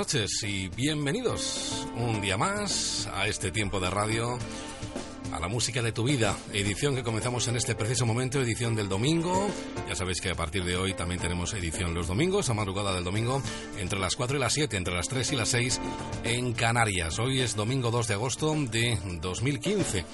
[0.00, 4.38] Noches y bienvenidos un día más a este tiempo de radio,
[5.30, 8.88] a la música de tu vida, edición que comenzamos en este preciso momento, edición del
[8.88, 9.50] domingo.
[9.86, 13.04] Ya sabéis que a partir de hoy también tenemos edición los domingos, a madrugada del
[13.04, 13.42] domingo,
[13.78, 15.80] entre las 4 y las 7, entre las 3 y las 6
[16.24, 17.18] en Canarias.
[17.18, 20.06] Hoy es domingo 2 de agosto de 2015.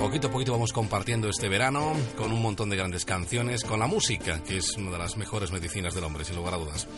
[0.00, 3.86] Poquito a poquito vamos compartiendo este verano con un montón de grandes canciones, con la
[3.86, 6.88] música, que es una de las mejores medicinas del hombre, sin lugar a dudas.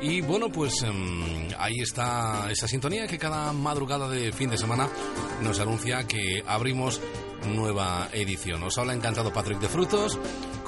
[0.00, 4.88] Y bueno, pues em, ahí está esa sintonía que cada madrugada de fin de semana
[5.42, 7.02] nos anuncia que abrimos
[7.46, 8.62] nueva edición.
[8.62, 10.18] Os habla encantado Patrick de Frutos.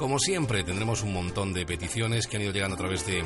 [0.01, 3.23] Como siempre, tendremos un montón de peticiones que han ido llegando a través de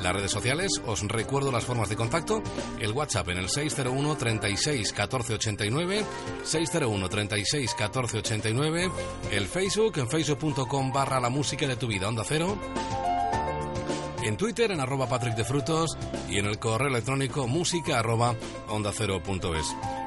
[0.00, 0.70] las redes sociales.
[0.86, 2.42] Os recuerdo las formas de contacto.
[2.80, 6.02] El WhatsApp en el 601 36 14 89,
[6.42, 8.90] 601 36 14 89,
[9.32, 12.58] el Facebook en facebook.com barra la música de tu vida, onda cero
[14.22, 15.98] en Twitter en arroba Patrick de Frutos
[16.30, 18.00] y en el correo electrónico música
[18.68, 19.20] onda cero.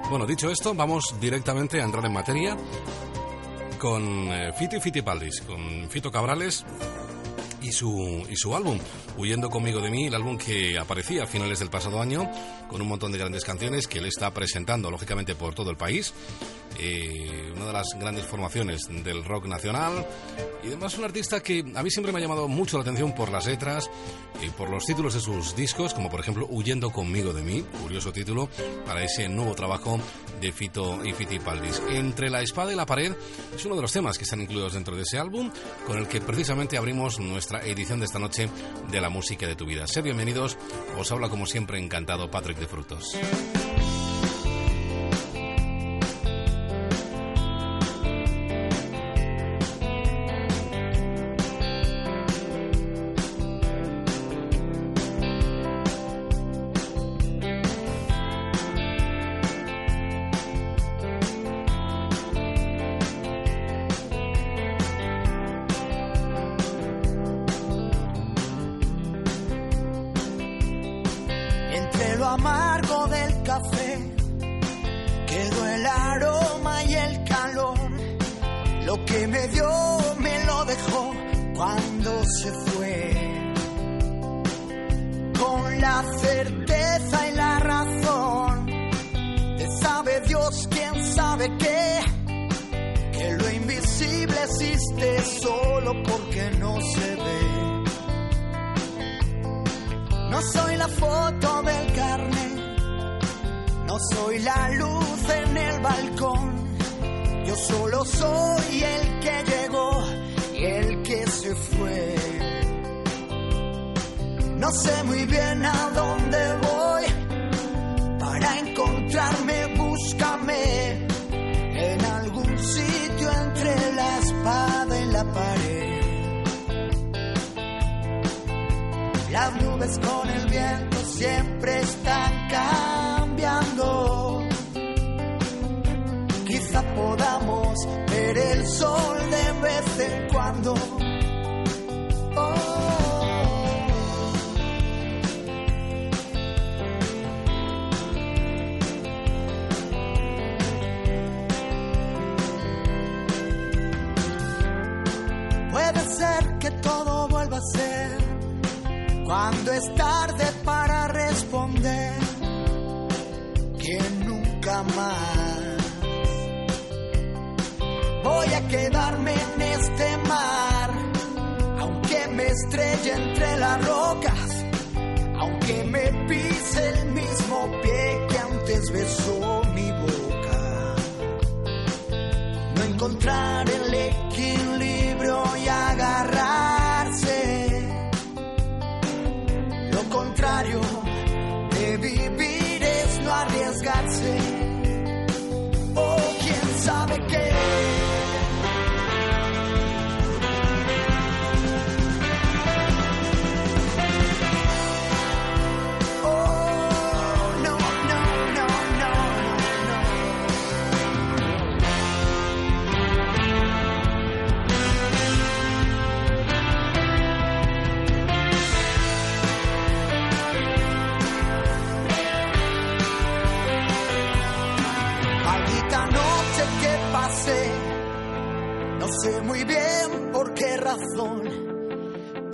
[0.10, 2.58] Bueno, dicho esto, vamos directamente a entrar en materia
[3.78, 6.66] con eh, Fito y Fitipaldis, con Fito Cabrales
[7.62, 8.80] y su, y su álbum,
[9.18, 12.30] Huyendo conmigo de mí, el álbum que aparecía a finales del pasado año,
[12.70, 16.14] con un montón de grandes canciones que él está presentando, lógicamente, por todo el país.
[16.80, 20.06] Eh, una de las grandes formaciones del rock nacional
[20.64, 23.32] y además un artista que a mí siempre me ha llamado mucho la atención por
[23.32, 23.90] las letras
[24.44, 28.12] y por los títulos de sus discos, como por ejemplo Huyendo conmigo de mí, curioso
[28.14, 28.48] título
[28.86, 30.00] para ese nuevo trabajo
[30.40, 31.82] de Fito y Fitipaldis.
[31.90, 33.14] Entre la espada y la pared
[33.56, 35.52] es uno de los temas que están incluidos dentro de ese álbum,
[35.86, 38.50] con el que precisamente abrimos nuestra edición de esta noche
[38.92, 39.88] de la música de tu vida.
[39.88, 40.58] Sed bienvenidos,
[40.98, 43.18] os habla como siempre encantado Patrick de Frutos.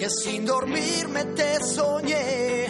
[0.04, 2.68] Que sin dormirme te soñé.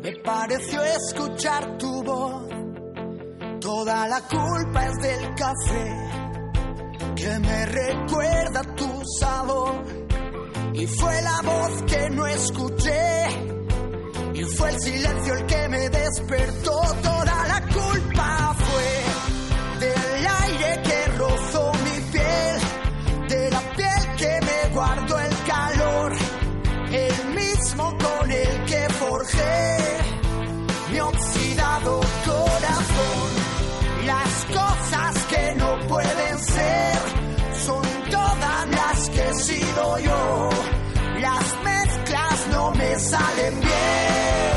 [0.00, 2.44] Me pareció escuchar tu voz.
[3.60, 5.86] Toda la culpa es del café
[7.16, 9.74] que me recuerda tu sabor.
[10.74, 13.26] Y fue la voz que no escuché.
[14.34, 16.80] Y fue el silencio el que me despertó.
[17.02, 17.85] Toda la culpa
[39.98, 44.55] Las mezclas no me salen bien.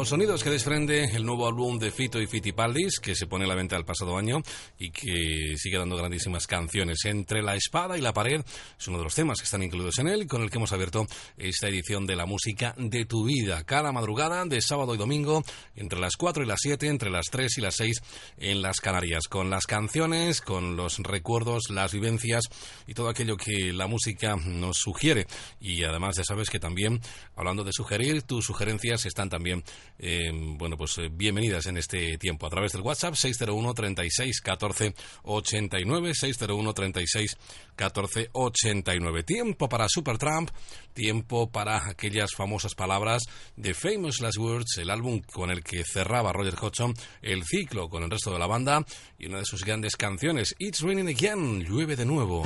[0.00, 3.48] Los sonidos que desprende el nuevo álbum de Fito y Fitipaldis, que se pone a
[3.48, 4.38] la venta el pasado año
[4.78, 7.04] y que sigue dando grandísimas canciones.
[7.04, 8.42] Entre la espada y la pared
[8.78, 11.06] es uno de los temas que están incluidos en él con el que hemos abierto
[11.36, 13.62] esta edición de la música de tu vida.
[13.64, 15.44] Cada madrugada de sábado y domingo,
[15.76, 18.02] entre las 4 y las 7, entre las 3 y las 6
[18.38, 22.44] en las Canarias, con las canciones, con los recuerdos, las vivencias
[22.86, 25.26] y todo aquello que la música nos sugiere.
[25.60, 27.02] Y además ya sabes que también,
[27.36, 29.62] hablando de sugerir, tus sugerencias están también
[30.02, 34.94] eh, bueno, pues eh, bienvenidas en este tiempo a través del WhatsApp 601 36 14
[35.24, 37.36] 89 601 36
[37.76, 39.22] 14 89.
[39.24, 40.50] Tiempo para Supertramp,
[40.94, 43.24] tiempo para aquellas famosas palabras
[43.56, 48.02] de Famous Last Words, el álbum con el que cerraba Roger Hodgson el ciclo con
[48.02, 48.84] el resto de la banda
[49.18, 52.44] y una de sus grandes canciones, It's Raining Again, llueve de nuevo.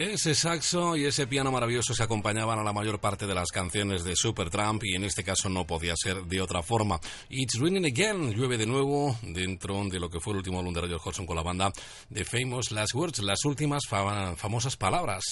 [0.00, 4.02] Ese saxo y ese piano maravilloso se acompañaban a la mayor parte de las canciones
[4.02, 6.98] de Supertramp y en este caso no podía ser de otra forma.
[7.28, 10.80] It's raining again, llueve de nuevo dentro de lo que fue el último álbum de
[10.80, 11.70] Roger Hodgson con la banda
[12.08, 15.22] de Famous Last Words, las últimas fa- famosas palabras.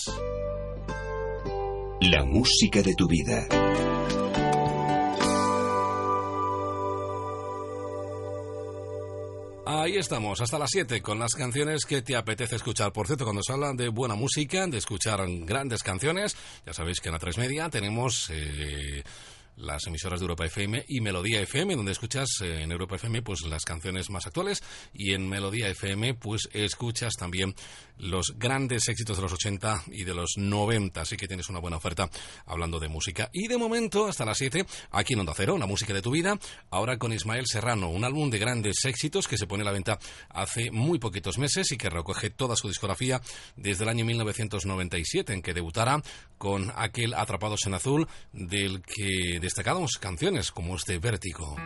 [2.02, 3.48] La música de tu vida.
[9.88, 12.92] Ahí estamos, hasta las 7, con las canciones que te apetece escuchar.
[12.92, 17.08] Por cierto, cuando se habla de buena música, de escuchar grandes canciones, ya sabéis que
[17.08, 19.02] en la 3 Media tenemos eh,
[19.58, 23.42] las emisoras de Europa FM y Melodía FM, donde escuchas eh, en Europa FM pues
[23.42, 24.62] las canciones más actuales.
[24.92, 27.54] Y en Melodía FM pues escuchas también
[27.98, 31.76] los grandes éxitos de los 80 y de los 90, así que tienes una buena
[31.76, 32.08] oferta
[32.46, 33.28] hablando de música.
[33.32, 36.38] Y de momento, hasta las 7, aquí en Onda Cero, la música de tu vida,
[36.70, 39.98] ahora con Ismael Serrano, un álbum de grandes éxitos que se pone a la venta
[40.30, 43.20] hace muy poquitos meses y que recoge toda su discografía
[43.56, 46.00] desde el año 1997, en que debutara
[46.36, 51.56] con aquel Atrapados en Azul, del que destacamos canciones como este Vértigo.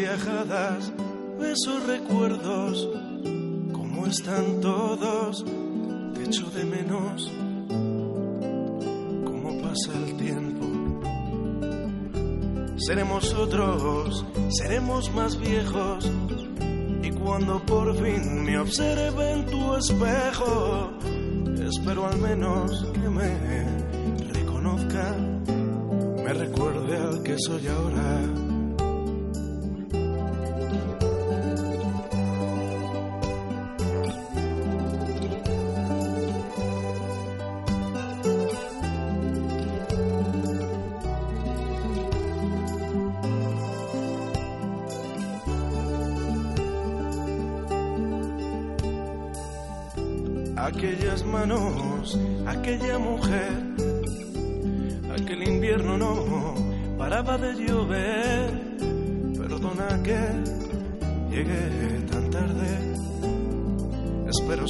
[0.00, 0.90] Ajadas,
[1.38, 2.88] besos, recuerdos.
[3.72, 5.44] ¿Cómo están todos?
[6.14, 7.30] Te echo de menos.
[9.24, 10.66] ¿Cómo pasa el tiempo?
[12.78, 16.10] Seremos otros, seremos más viejos.
[17.02, 20.90] Y cuando por fin me observe en tu espejo,
[21.68, 25.14] espero al menos que me reconozca,
[26.24, 28.41] me recuerde al que soy ahora.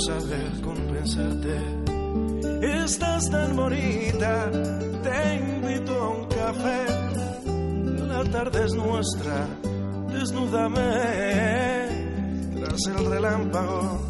[0.06, 1.58] Saber compensarte.
[2.84, 4.50] Estás tan bonita,
[5.02, 6.86] te invito a un café.
[8.08, 9.46] La tarde es nuestra,
[10.12, 11.72] desnúdame
[12.64, 14.00] tras el relámpago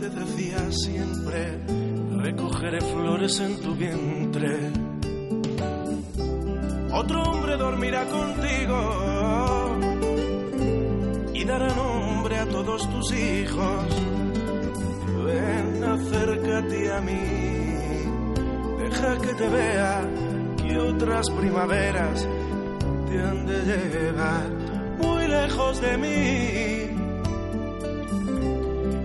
[0.00, 1.60] te decía siempre,
[2.16, 4.70] recogeré flores en tu vientre.
[6.92, 9.78] Otro hombre dormirá contigo
[11.34, 14.09] y dará nombre a todos tus hijos.
[16.60, 17.18] A mí,
[18.78, 20.02] deja que te vea
[20.58, 22.28] que otras primaveras
[23.08, 24.46] te han de llevar
[24.98, 26.90] muy lejos de mí.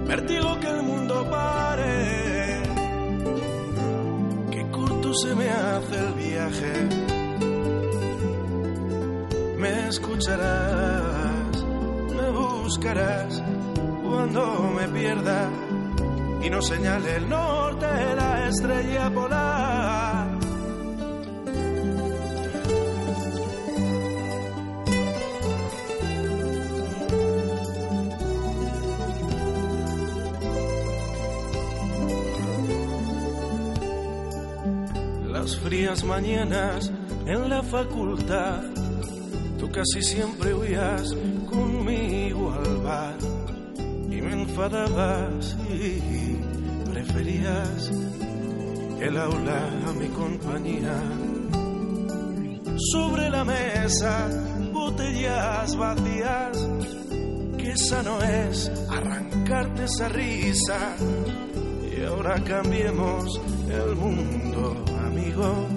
[0.05, 2.61] Vértigo que el mundo pare,
[4.51, 6.73] que corto se me hace el viaje.
[9.57, 11.63] Me escucharás,
[12.17, 13.14] me buscarás
[16.45, 17.85] y no señale el norte
[18.15, 20.37] la estrella polar.
[35.31, 36.91] Las frías mañanas
[37.25, 38.61] en la facultad,
[39.57, 41.15] tú casi siempre huías
[44.55, 47.91] enfadabas y preferías
[49.01, 50.97] el aula a mi compañía.
[52.93, 54.29] Sobre la mesa,
[54.71, 56.69] botellas vacías,
[57.57, 60.95] que esa no es arrancarte esa risa.
[61.91, 65.67] Y ahora cambiemos el mundo, amigo,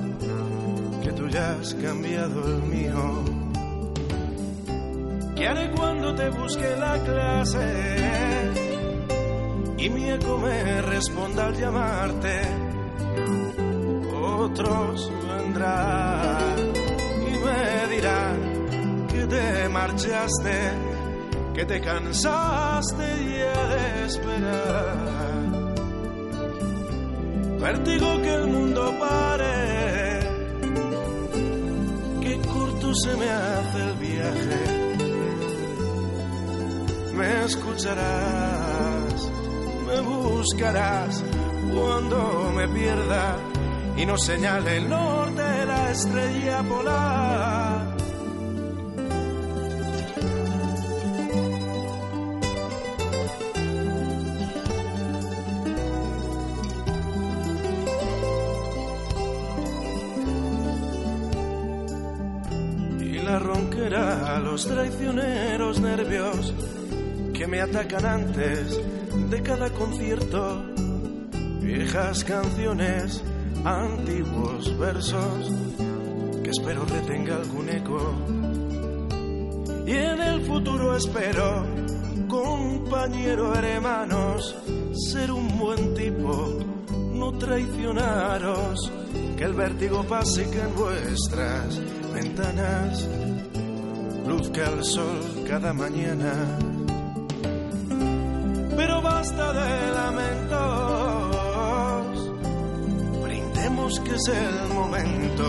[1.02, 3.24] que tú ya has cambiado el mío.
[5.34, 8.67] ¿Qué haré cuando te busque la clase?
[9.78, 12.40] Y mi eco me responda al llamarte.
[14.12, 16.72] Otros vendrán
[17.26, 18.58] y me dirán
[19.68, 20.58] marchaste,
[21.54, 23.06] que te cansaste
[23.38, 24.96] ya de esperar.
[27.60, 30.20] Vértigo que el mundo pare,
[32.22, 34.60] que corto se me hace el viaje.
[37.14, 38.97] Me escucharás,
[39.88, 41.24] me buscarás
[41.74, 43.36] cuando me pierda
[43.96, 47.96] y nos señale el norte de la estrella polar.
[63.00, 66.54] Y la ronquera, los traicioneros nervios
[67.32, 68.80] que me atacan antes
[69.30, 70.64] de cada concierto.
[71.60, 73.22] Viejas canciones,
[73.64, 75.52] antiguos versos
[76.42, 78.14] que espero retenga algún eco.
[79.86, 81.66] Y en el futuro espero,
[82.28, 84.56] compañero, hermanos,
[84.92, 86.58] ser un buen tipo,
[87.12, 88.92] no traicionaros,
[89.36, 91.80] que el vértigo pase que en vuestras
[92.14, 93.08] ventanas
[94.26, 96.77] luzca el sol cada mañana.
[104.14, 105.44] Es el momento,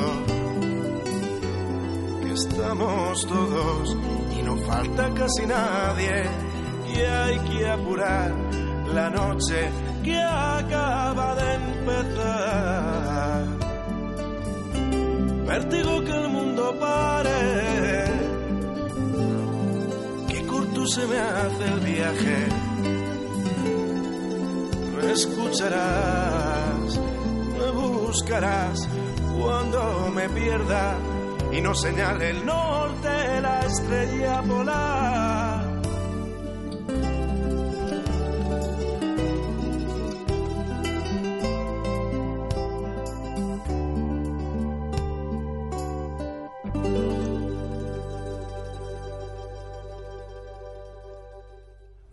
[2.22, 3.98] que estamos todos
[4.38, 6.24] y no falta casi nadie,
[6.94, 8.34] y hay que apurar
[8.94, 9.70] la noche
[10.04, 13.46] que acaba de empezar.
[15.48, 18.06] Vértigo que el mundo pare,
[20.28, 22.48] que corto se me hace el viaje.
[24.96, 26.49] Me escucharás,
[28.10, 28.90] buscarás
[29.40, 30.98] cuando me pierda
[31.52, 35.39] y no señale el norte la estrella polar.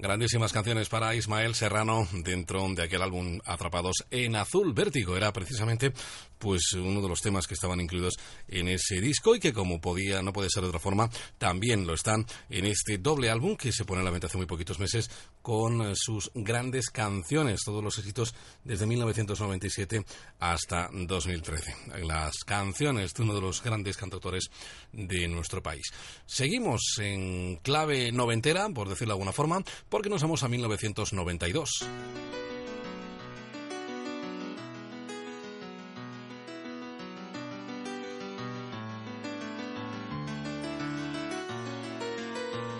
[0.06, 4.72] Grandísimas canciones para Ismael Serrano dentro de aquel álbum Atrapados en Azul.
[4.72, 5.92] Vértigo era precisamente
[6.38, 8.14] pues uno de los temas que estaban incluidos
[8.46, 11.94] en ese disco y que como podía no puede ser de otra forma también lo
[11.94, 15.10] están en este doble álbum que se pone a la venta hace muy poquitos meses
[15.42, 20.04] con sus grandes canciones, todos los éxitos desde 1997
[20.38, 22.04] hasta 2013.
[22.04, 24.50] Las canciones de uno de los grandes cantautores
[24.92, 25.92] de nuestro país.
[26.26, 29.62] Seguimos en clave noventera, por decirlo de alguna forma,
[29.96, 31.88] porque nos vamos a 1992.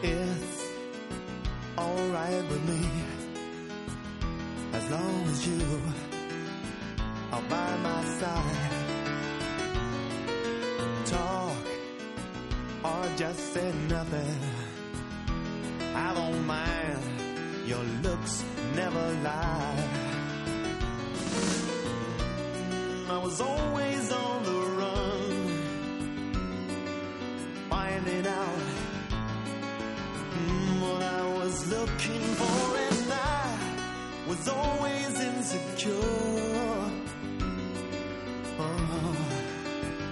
[0.03, 0.73] It's
[1.79, 2.87] alright with me
[13.17, 13.41] just
[13.89, 14.66] nothing.
[15.95, 16.99] I don't mind.
[17.67, 18.45] Your looks
[18.75, 19.85] never lie.
[23.09, 25.61] I was always on the run,
[27.71, 28.63] finding out
[30.37, 33.59] Mm, what I was looking for, and I
[34.29, 36.83] was always insecure.
[38.59, 39.17] Oh,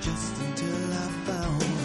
[0.00, 1.83] just until I found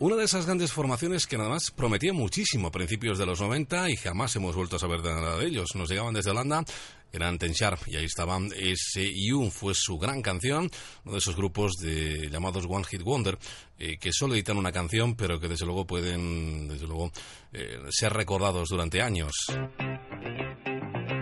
[0.00, 3.90] Una de esas grandes formaciones que nada más prometía muchísimo a principios de los 90
[3.90, 5.74] y jamás hemos vuelto a saber de nada de ellos.
[5.74, 6.64] Nos llegaban desde Holanda,
[7.12, 9.50] eran Ten Sharp y ahí estaban S.U.
[9.50, 10.70] Fue su gran canción,
[11.04, 13.38] uno de esos grupos de, llamados One Hit Wonder,
[13.78, 17.12] eh, que solo editan una canción, pero que desde luego pueden, desde luego,
[17.52, 19.32] eh, ser recordados durante años.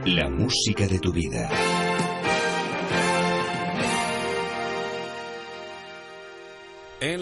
[0.04, 1.50] La música de tu vida.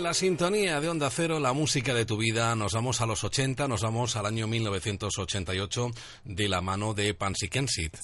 [0.06, 3.66] La sintonía de Onda Cero, la música de tu vida, nos vamos a los 80,
[3.66, 5.90] nos vamos al año 1988
[6.22, 7.96] de la mano de Pansy Kensit.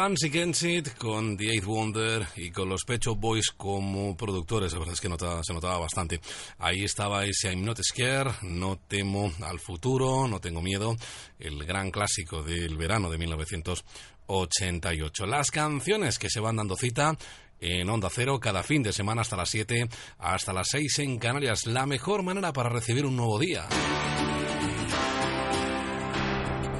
[0.00, 4.94] Pansy Kensit con The Eighth Wonder y con los Pecho Boys como productores, la verdad
[4.94, 6.22] es que nota- se notaba bastante.
[6.58, 10.96] Ahí estaba ese I'm Not Scared, No temo al futuro, no tengo miedo,
[11.38, 15.26] el gran clásico del verano de 1988.
[15.26, 17.14] Las canciones que se van dando cita
[17.60, 19.86] en Onda Cero cada fin de semana hasta las 7,
[20.18, 21.66] hasta las 6 en Canarias.
[21.66, 23.66] La mejor manera para recibir un nuevo día.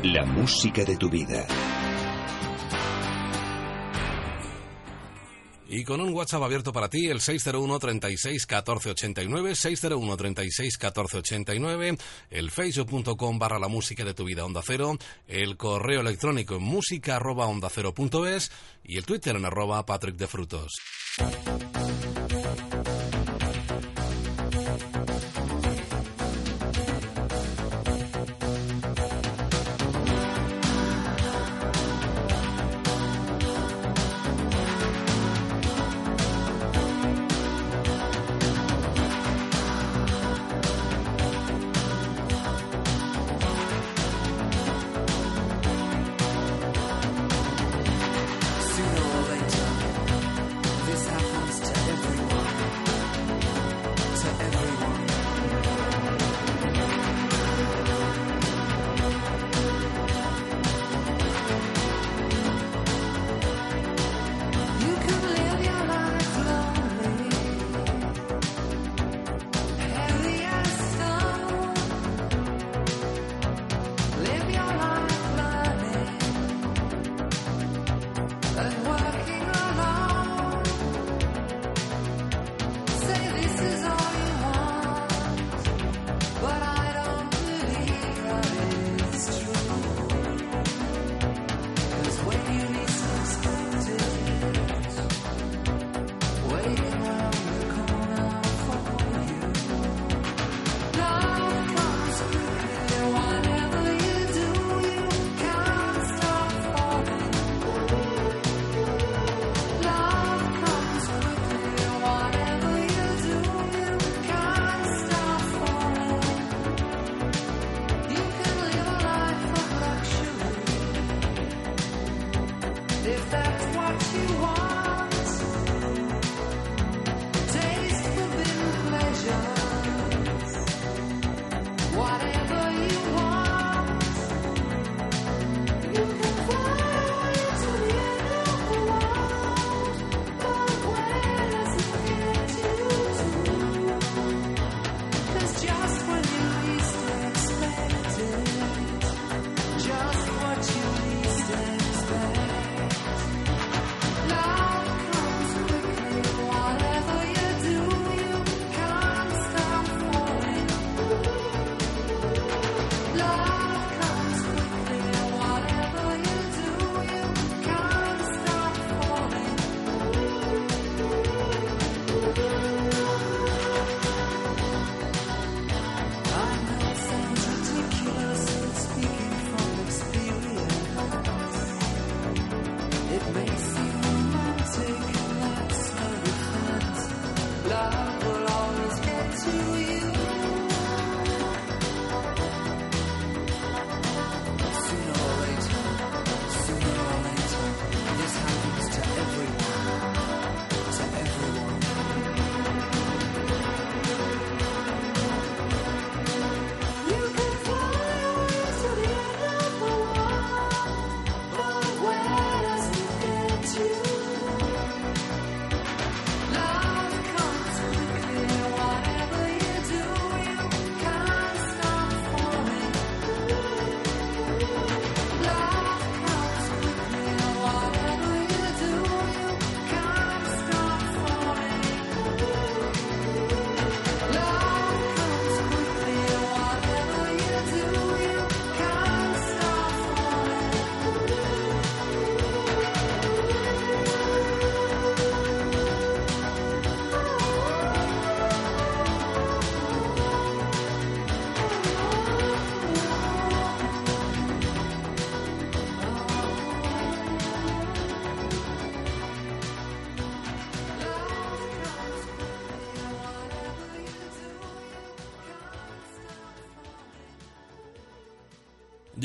[0.04, 1.46] La música de tu vida.
[5.72, 11.18] Y con un WhatsApp abierto para ti, el 601 36 14 89, 601 36 14
[11.18, 11.96] 89,
[12.30, 17.16] el facebook.com barra la música de tu vida onda cero, el correo electrónico en música
[17.16, 18.50] arroba onda cero punto es
[18.82, 20.72] y el Twitter en arroba Patrick de Frutos.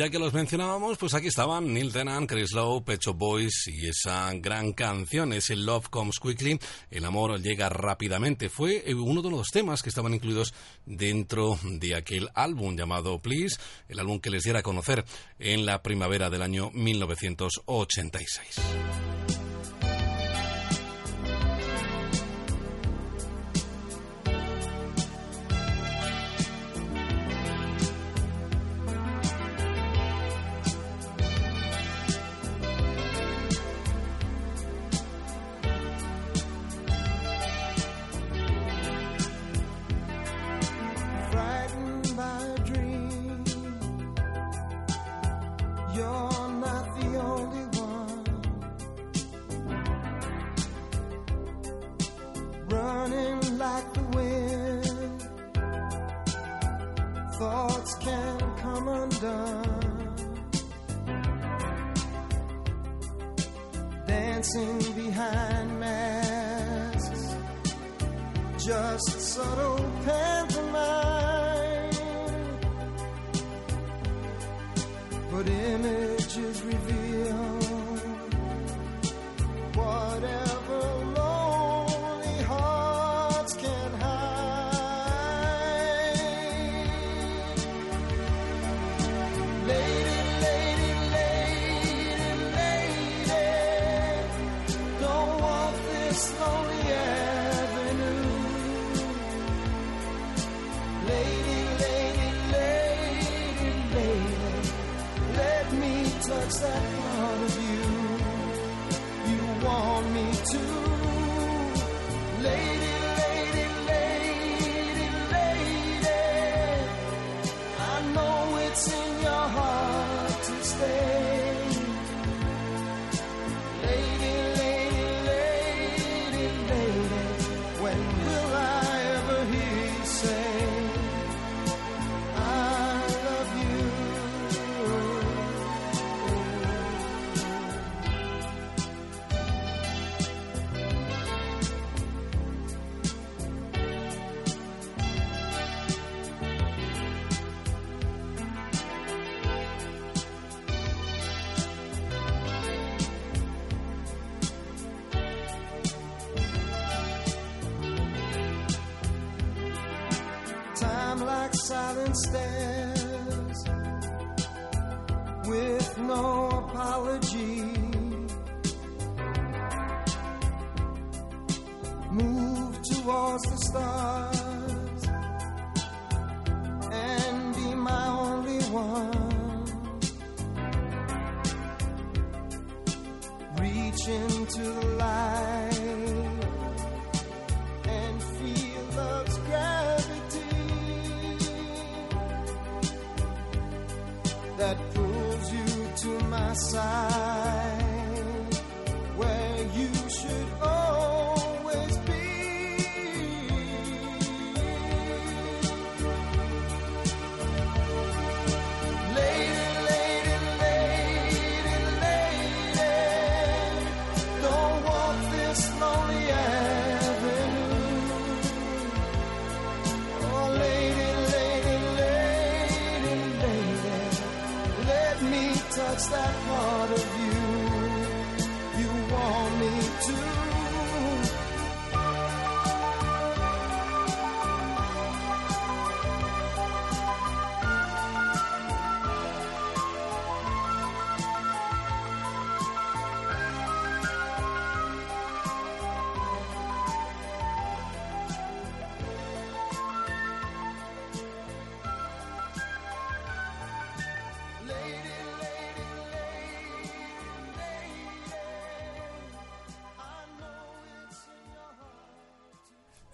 [0.05, 3.87] Ya que los mencionábamos, pues aquí estaban Neil Tennant, Chris Lowe, Pet Shop Boys y
[3.87, 6.59] esa gran canción, ese Love Comes Quickly,
[6.91, 8.49] el amor llega rápidamente.
[8.49, 10.53] Fue eh, uno de los temas que estaban incluidos
[10.85, 13.57] dentro de aquel álbum llamado Please,
[13.89, 15.03] el álbum que les diera a conocer
[15.39, 18.61] en la primavera del año 1986.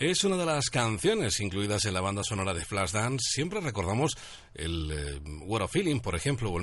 [0.01, 3.19] Es una de las canciones incluidas en la banda sonora de Flashdance.
[3.35, 4.17] Siempre recordamos
[4.55, 6.59] el eh, What of Feeling, por ejemplo, o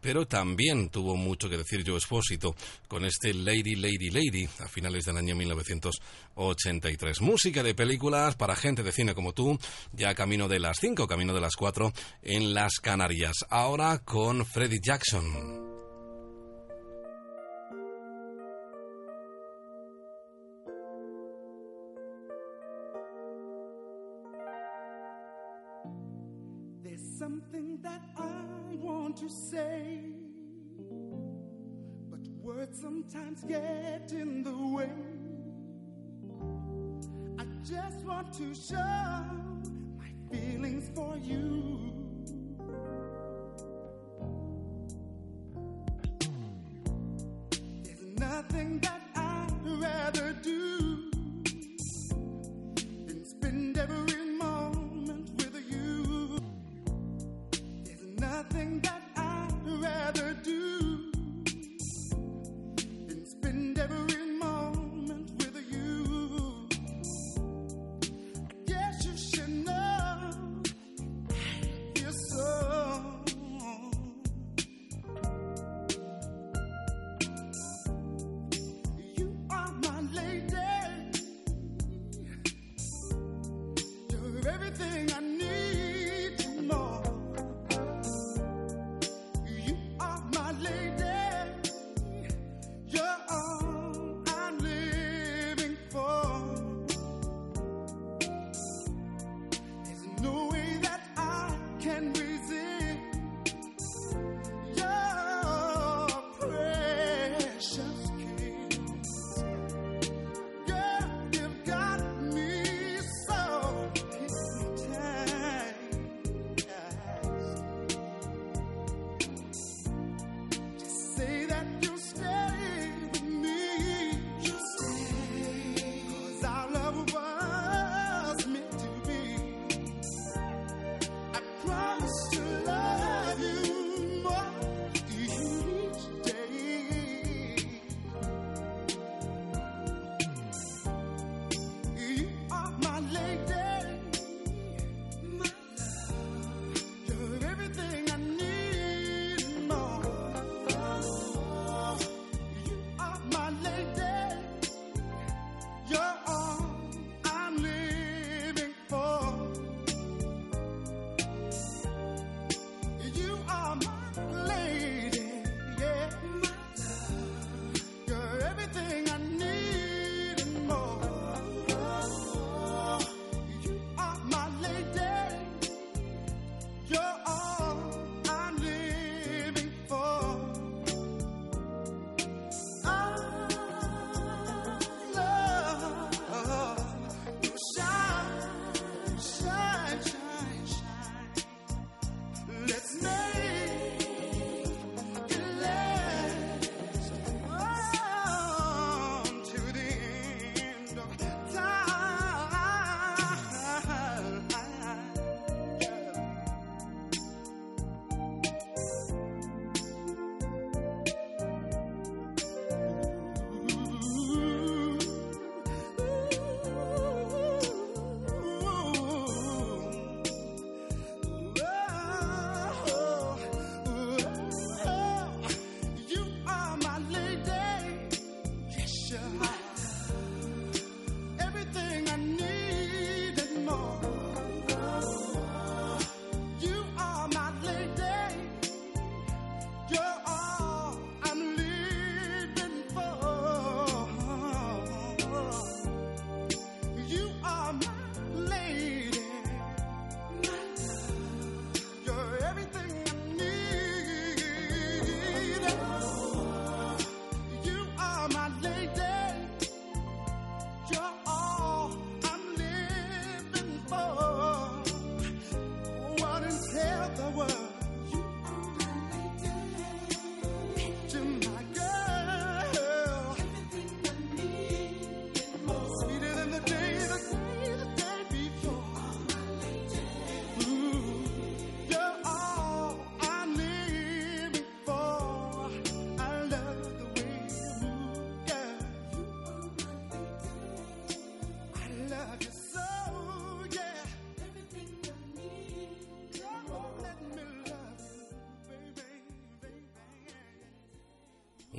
[0.00, 2.56] pero también tuvo mucho que decir Joe Espósito
[2.88, 7.20] con este Lady, Lady, Lady a finales del año 1983.
[7.20, 9.58] Música de películas para gente de cine como tú,
[9.92, 13.44] ya camino de las 5, camino de las 4 en las Canarias.
[13.50, 15.69] Ahora con Freddie Jackson.
[33.10, 34.90] sometimes get in the way.
[37.38, 38.76] I just want to show
[39.98, 41.92] my feelings for you.
[47.82, 50.32] There's nothing that I'd rather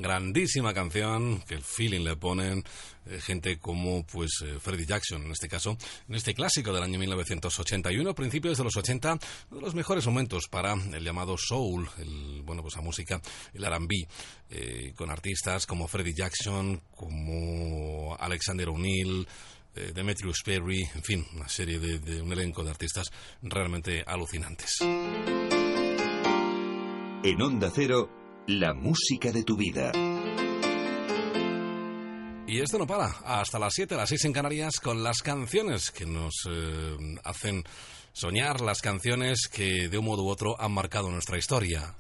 [0.01, 2.63] grandísima canción que el feeling le ponen
[3.05, 5.77] eh, gente como pues eh, Freddie Jackson en este caso
[6.07, 10.47] en este clásico del año 1981 principios de los 80 uno de los mejores momentos
[10.47, 13.21] para el llamado soul el, bueno pues la música
[13.53, 14.07] el R&B
[14.49, 19.27] eh, con artistas como Freddie Jackson como Alexander O'Neill
[19.75, 24.79] eh, Demetrius Perry en fin una serie de, de un elenco de artistas realmente alucinantes.
[27.23, 29.91] En Onda Cero la música de tu vida.
[32.47, 36.07] Y esto no para, hasta las 7, las 6 en Canarias, con las canciones que
[36.07, 37.63] nos eh, hacen
[38.13, 41.95] soñar, las canciones que de un modo u otro han marcado nuestra historia.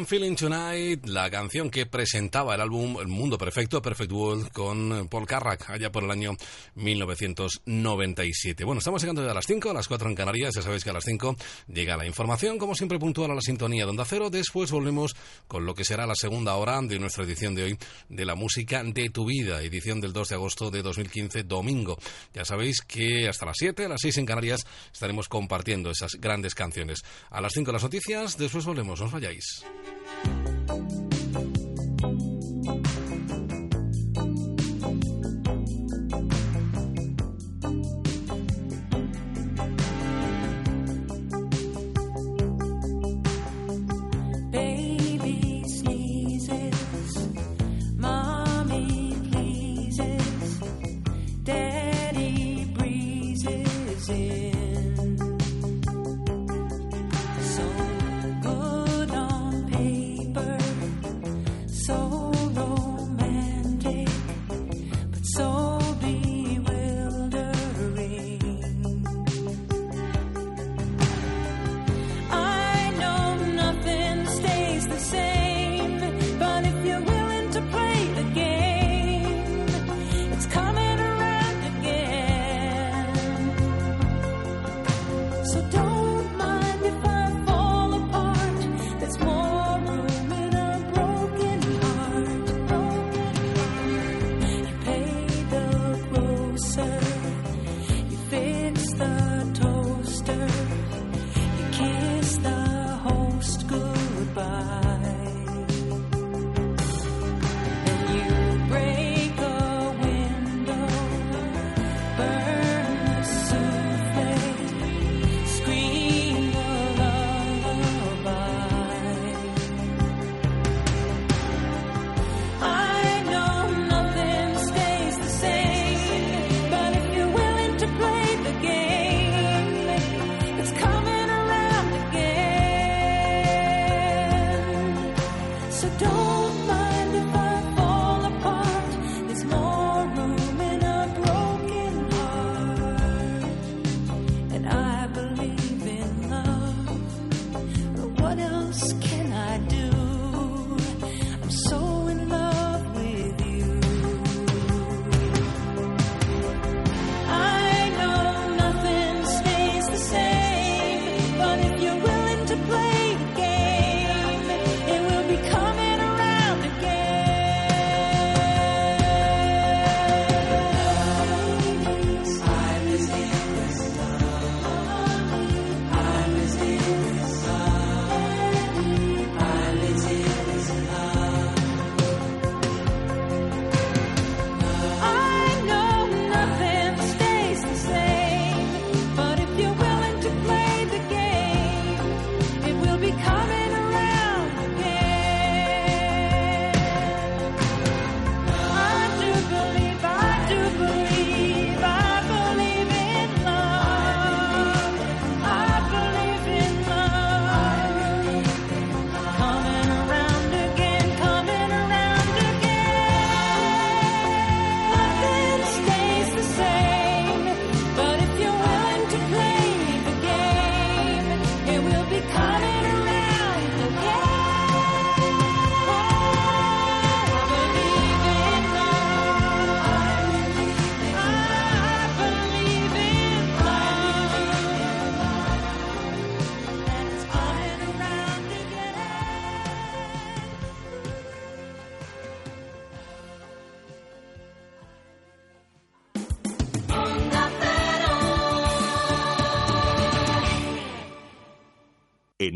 [0.00, 5.08] I'm Feeling Tonight, la canción que presentaba el álbum El Mundo Perfecto, Perfect World, con
[5.10, 6.34] Paul Carrack, allá por el año
[6.76, 8.64] 1997.
[8.64, 10.90] Bueno, estamos llegando ya a las 5, a las 4 en Canarias, ya sabéis que
[10.90, 11.36] a las 5
[11.68, 15.14] llega la información, como siempre puntual a la sintonía de Onda Cero, después volvemos
[15.46, 17.78] con lo que será la segunda hora de nuestra edición de hoy
[18.08, 21.98] de la música de tu vida, edición del 2 de agosto de 2015, domingo.
[22.32, 26.54] Ya sabéis que hasta las 7, a las 6 en Canarias, estaremos compartiendo esas grandes
[26.54, 27.02] canciones.
[27.28, 29.62] A las 5 las noticias, después volvemos, no os vayáis.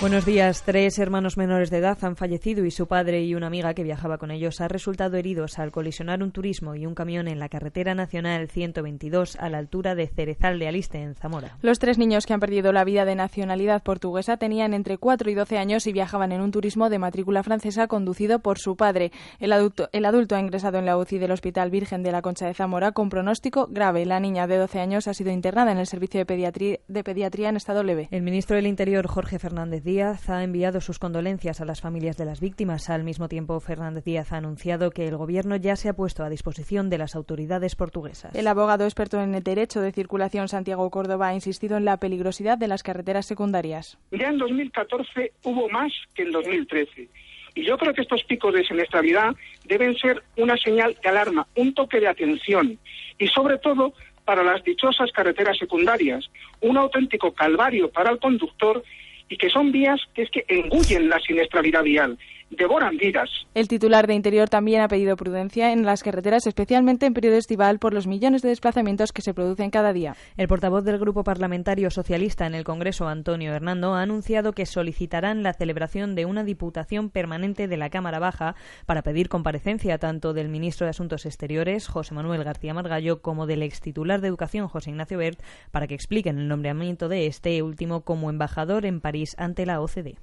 [0.00, 0.62] Buenos días.
[0.64, 4.18] Tres hermanos menores de edad han fallecido y su padre y una amiga que viajaba
[4.18, 7.94] con ellos han resultado heridos al colisionar un turismo y un camión en la carretera
[7.94, 11.56] nacional 122 a la altura de Cerezal de Aliste, en Zamora.
[11.62, 15.34] Los tres niños que han perdido la vida de nacionalidad portuguesa tenían entre 4 y
[15.34, 19.10] 12 años y viajaban en un turismo de matrícula francesa conducido por su padre.
[19.38, 22.46] El adulto, el adulto ha ingresado en la UCI del Hospital Virgen de la Concha
[22.46, 24.04] de Zamora con pronóstico grave.
[24.04, 27.48] La niña de 12 años ha sido internada en el servicio de pediatría, de pediatría
[27.48, 28.08] en estado leve.
[28.10, 32.24] El ministro del Interior, Jorge Fernández Díaz, ha enviado sus condolencias a las familias de
[32.24, 32.90] las víctimas.
[32.90, 36.28] Al mismo tiempo, Fernández Díaz ha anunciado que el Gobierno ya se ha puesto a
[36.28, 38.34] disposición de las autoridades portuguesas.
[38.34, 42.58] El abogado experto en el derecho de circulación Santiago Córdoba ha insistido en la peligrosidad
[42.58, 43.96] de las carreteras secundarias.
[44.10, 47.08] Ya en 2014 hubo más que en 2013.
[47.54, 49.36] Y yo creo que estos picos de siniestralidad
[49.66, 52.78] deben ser una señal de alarma, un toque de atención.
[53.18, 56.30] Y sobre todo para las dichosas carreteras secundarias,
[56.60, 58.82] un auténtico calvario para el conductor
[59.28, 62.18] y que son vías que es que engullen la siniestralidad vial,
[62.50, 63.30] devoran vidas.
[63.54, 67.78] El titular de Interior también ha pedido prudencia en las carreteras, especialmente en periodo estival,
[67.78, 70.16] por los millones de desplazamientos que se producen cada día.
[70.36, 75.42] El portavoz del Grupo Parlamentario Socialista en el Congreso, Antonio Hernando, ha anunciado que solicitarán
[75.42, 78.54] la celebración de una diputación permanente de la Cámara Baja
[78.86, 83.62] para pedir comparecencia tanto del ministro de Asuntos Exteriores, José Manuel García Margallo, como del
[83.62, 85.40] ex titular de Educación, José Ignacio Bert,
[85.70, 90.16] para que expliquen el nombramiento de este último como embajador en París ante la OCDE.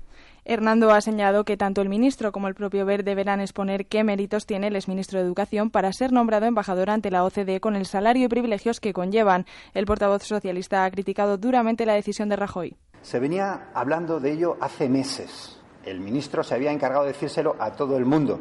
[0.44, 4.48] Hernando ha señalado que tanto el ministro como el propio Ver deberán exponer qué méritos
[4.48, 8.26] tiene el exministro de Educación para ser nombrado embajador ante la OCDE con el salario
[8.26, 9.46] y privilegios que conllevan.
[9.76, 12.76] El portavoz socialista ha criticado duramente la decisión de Rajoy.
[13.04, 15.60] Se venía hablando de ello hace meses.
[15.86, 18.40] El ministro se había encargado de decírselo a todo el mundo,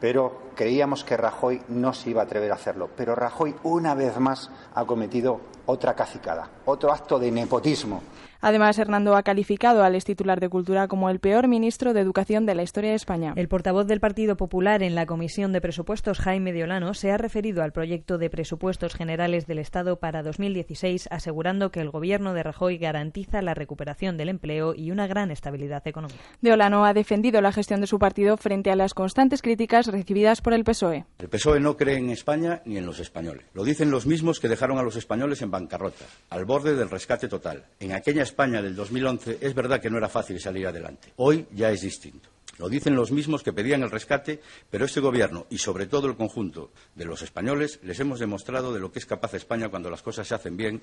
[0.00, 2.90] pero creíamos que Rajoy no se iba a atrever a hacerlo.
[2.96, 8.02] Pero Rajoy, una vez más, ha cometido otra cacicada, otro acto de nepotismo.
[8.42, 12.46] Además, Hernando ha calificado al ex titular de Cultura como el peor ministro de Educación
[12.46, 13.34] de la historia de España.
[13.36, 17.62] El portavoz del Partido Popular en la Comisión de Presupuestos, Jaime Diolano, se ha referido
[17.62, 22.78] al proyecto de presupuestos generales del Estado para 2016, asegurando que el gobierno de Rajoy
[22.78, 26.20] garantiza la recuperación del empleo y una gran estabilidad económica.
[26.40, 30.54] Diolano ha defendido la gestión de su partido frente a las constantes críticas recibidas por
[30.54, 31.04] el PSOE.
[31.18, 33.44] El PSOE no cree en España ni en los españoles.
[33.52, 37.28] Lo dicen los mismos que dejaron a los españoles en bancarrota, al borde del rescate
[37.28, 37.64] total.
[37.78, 41.12] En aquella España del 2011 es verdad que no era fácil salir adelante.
[41.16, 42.28] Hoy ya es distinto.
[42.60, 44.38] Lo dicen los mismos que pedían el rescate,
[44.68, 48.80] pero este Gobierno y sobre todo el conjunto de los españoles les hemos demostrado de
[48.80, 50.82] lo que es capaz España cuando las cosas se hacen bien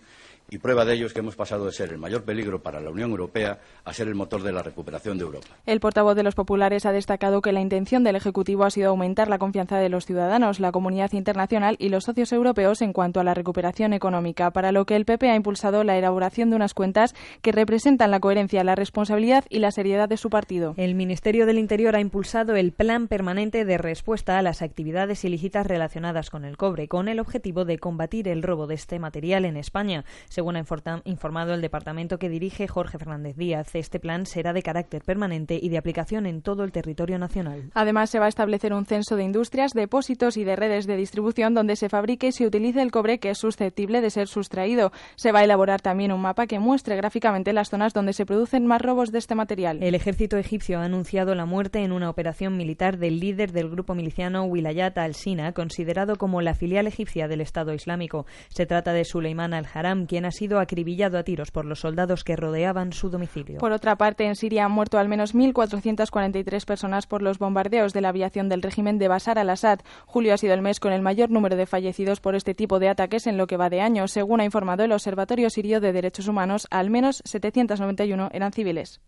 [0.50, 2.90] y prueba de ello es que hemos pasado de ser el mayor peligro para la
[2.90, 5.50] Unión Europea a ser el motor de la recuperación de Europa.
[5.68, 9.28] El portavoz de los populares ha destacado que la intención del Ejecutivo ha sido aumentar
[9.28, 13.24] la confianza de los ciudadanos, la comunidad internacional y los socios europeos en cuanto a
[13.24, 17.14] la recuperación económica, para lo que el PP ha impulsado la elaboración de unas cuentas
[17.44, 20.74] que representan la coherencia, la responsabilidad y la seriedad de su partido.
[20.76, 25.68] El Ministerio del Interior ha impulsado el Plan Permanente de Respuesta a las Actividades Ilícitas
[25.68, 29.58] relacionadas con el cobre, con el objetivo de combatir el robo de este material en
[29.58, 30.06] España.
[30.30, 30.64] Según ha
[31.04, 35.68] informado el departamento que dirige Jorge Fernández Díaz, este plan será de carácter permanente y
[35.68, 37.70] de aplicación en todo el territorio nacional.
[37.74, 41.54] Además, se va a establecer un censo de industrias, depósitos y de redes de distribución
[41.54, 44.94] donde se fabrique y se utilice el cobre que es susceptible de ser sustraído.
[45.18, 48.66] Se va a elaborar también un mapa que muestre gráficamente las zonas donde se producen
[48.66, 49.84] más robos de este material.
[49.84, 53.96] El ejército egipcio ha anunciado la muerte en una operación militar del líder del grupo
[53.96, 58.28] miliciano Wilayat al-Sina, considerado como la filial egipcia del Estado Islámico.
[58.50, 62.36] Se trata de Suleiman al-Haram, quien ha sido acribillado a tiros por los soldados que
[62.36, 63.58] rodeaban su domicilio.
[63.58, 68.02] Por otra parte, en Siria han muerto al menos 1.443 personas por los bombardeos de
[68.02, 69.80] la aviación del régimen de Bashar al-Assad.
[70.06, 72.90] Julio ha sido el mes con el mayor número de fallecidos por este tipo de
[72.90, 74.08] ataques en lo que va de año.
[74.08, 79.02] Según ha informado el Observatorio Sirio de Derechos Humanos, al menos 791 eran civiles.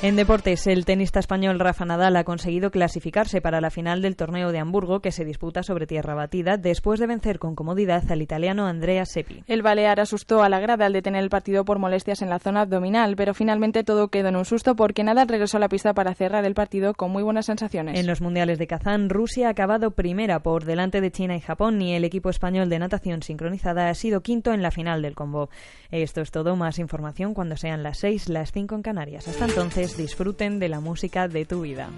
[0.00, 4.52] En deportes, el tenista español Rafa Nadal ha conseguido clasificarse para la final del torneo
[4.52, 8.68] de Hamburgo que se disputa sobre tierra batida después de vencer con comodidad al italiano
[8.68, 9.42] Andrea Seppi.
[9.48, 12.60] El Balear asustó a la grada al detener el partido por molestias en la zona
[12.60, 16.14] abdominal, pero finalmente todo quedó en un susto porque Nadal regresó a la pista para
[16.14, 17.98] cerrar el partido con muy buenas sensaciones.
[17.98, 21.82] En los mundiales de Kazán, Rusia ha acabado primera por delante de China y Japón
[21.82, 25.50] y el equipo español de natación sincronizada ha sido quinto en la final del combo.
[25.90, 29.26] Esto es todo, más información cuando sean las 6, las 5 en Canarias.
[29.26, 31.90] Hasta entonces, disfruten de la música de tu vida.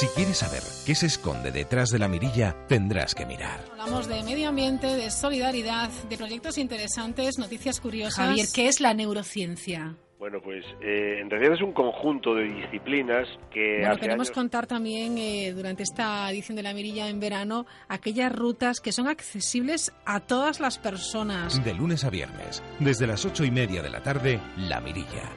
[0.00, 3.60] Si quieres saber qué se esconde detrás de la mirilla, tendrás que mirar.
[3.72, 8.28] Hablamos de medio ambiente, de solidaridad, de proyectos interesantes, noticias curiosas.
[8.28, 9.94] Javier, ¿qué es la neurociencia?
[10.18, 14.34] Bueno, pues eh, en realidad es un conjunto de disciplinas que Bueno, hace queremos años...
[14.34, 19.06] contar también eh, durante esta edición de la Mirilla en verano aquellas rutas que son
[19.06, 21.62] accesibles a todas las personas.
[21.62, 25.28] De lunes a viernes, desde las ocho y media de la tarde, La Mirilla,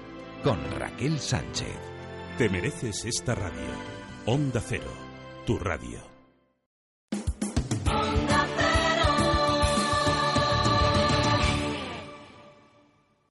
[0.41, 1.75] con Raquel Sánchez.
[2.37, 4.02] Te mereces esta radio.
[4.25, 4.89] Onda Cero,
[5.45, 5.99] tu radio.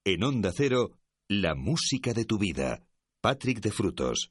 [0.05, 0.91] En Onda Cero,
[1.31, 2.83] la música de tu vida.
[3.23, 4.31] Patrick de Frutos.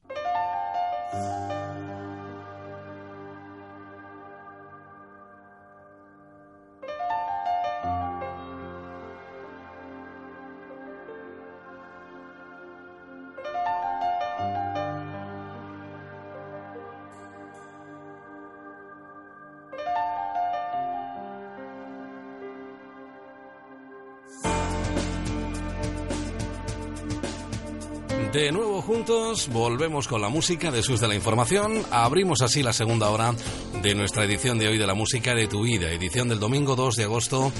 [28.82, 31.82] Juntos, volvemos con la música de Sus de la Información.
[31.90, 33.34] Abrimos así la segunda hora
[33.82, 36.96] de nuestra edición de hoy de la música de tu vida, edición del domingo 2
[36.96, 37.52] de agosto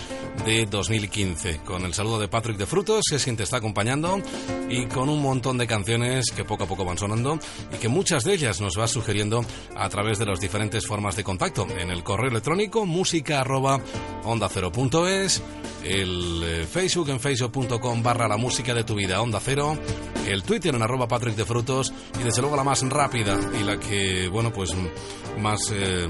[0.44, 1.60] de 2015.
[1.60, 4.20] Con el saludo de Patrick de Frutos, que es quien te está acompañando,
[4.68, 7.38] y con un montón de canciones que poco a poco van sonando
[7.72, 9.44] y que muchas de ellas nos vas sugiriendo
[9.76, 11.66] a través de las diferentes formas de contacto.
[11.78, 13.80] En el correo electrónico música arroba
[15.84, 19.76] el eh, Facebook en facebook.com barra la música de tu vida onda cero,
[20.26, 23.78] el Twitter en arroba Patrick de Frutos y desde luego la más rápida y la
[23.78, 24.70] que, bueno, pues
[25.40, 26.06] más eh,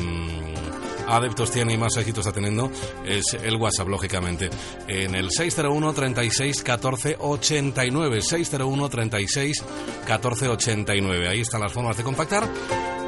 [1.09, 2.71] adeptos tiene y más éxito está teniendo
[3.05, 4.51] es el WhatsApp, lógicamente.
[4.89, 9.65] En el 601 36 14 89, 601 36
[10.07, 11.29] 14 89.
[11.29, 12.49] Ahí están las formas de contactar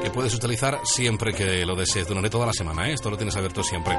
[0.05, 2.91] que puedes utilizar siempre que lo desees, durante toda la semana.
[2.91, 2.93] ¿eh?
[2.93, 3.97] Esto lo tienes abierto siempre,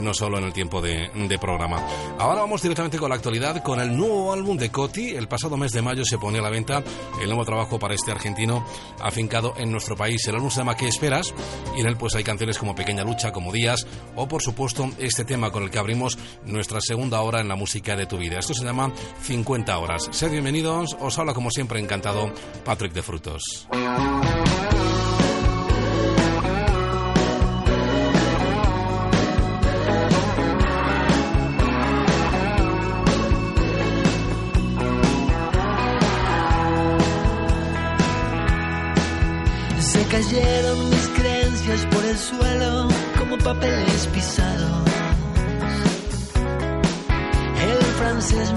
[0.00, 1.82] no solo en el tiempo de, de programa.
[2.18, 5.10] Ahora vamos directamente con la actualidad, con el nuevo álbum de Coti.
[5.10, 6.84] El pasado mes de mayo se pone a la venta
[7.22, 8.66] el nuevo trabajo para este argentino
[9.00, 10.22] afincado en nuestro país.
[10.28, 11.32] El álbum se llama ¿Qué esperas?
[11.74, 13.86] Y en él pues hay canciones como Pequeña Lucha, como Días,
[14.16, 17.96] o por supuesto este tema con el que abrimos nuestra segunda hora en la música
[17.96, 18.40] de tu vida.
[18.40, 20.06] Esto se llama 50 horas.
[20.10, 22.30] Sed bienvenidos, os habla como siempre encantado
[22.62, 23.66] Patrick de Frutos.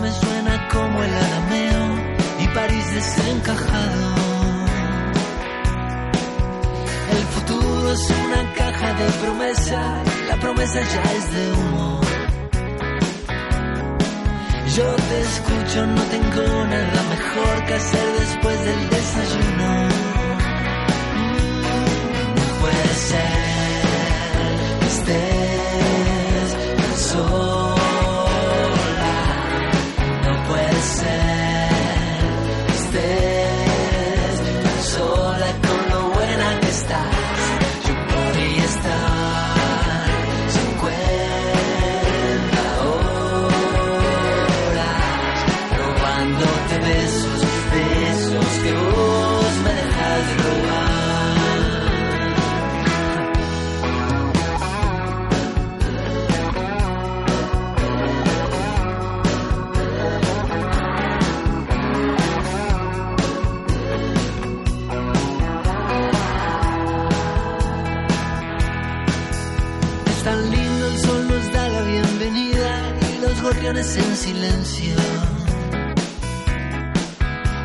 [0.03, 1.85] Me suena como el arameo
[2.41, 4.15] y París desencajado.
[7.17, 12.01] El futuro es una caja de promesa, la promesa ya es de humo.
[14.75, 19.92] Yo te escucho, no tengo nada mejor que hacer después del desayuno.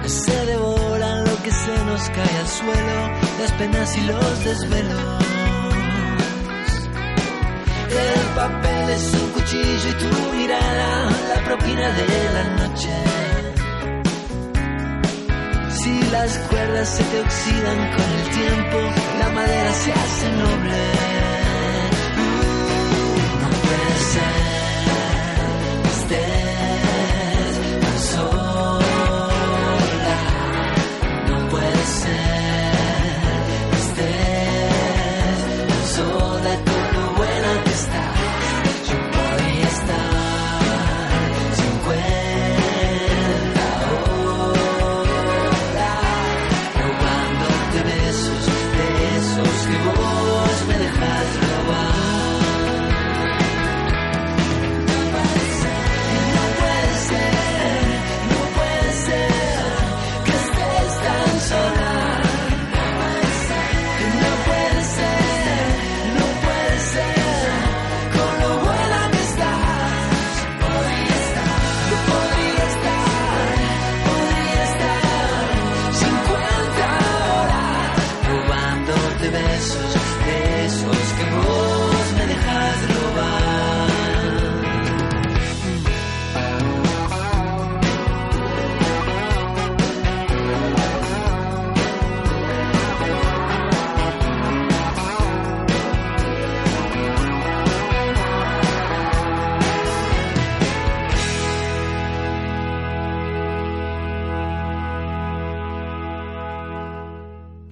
[0.06, 3.00] Se devoran lo que se nos cae al suelo,
[3.40, 5.24] las penas y los desvelos.
[7.90, 12.06] El papel es un cuchillo y tu mirada la propina de
[12.36, 12.94] la noche.
[15.70, 18.78] Si las cuerdas se te oxidan con el tiempo,
[19.18, 21.17] la madera se hace noble.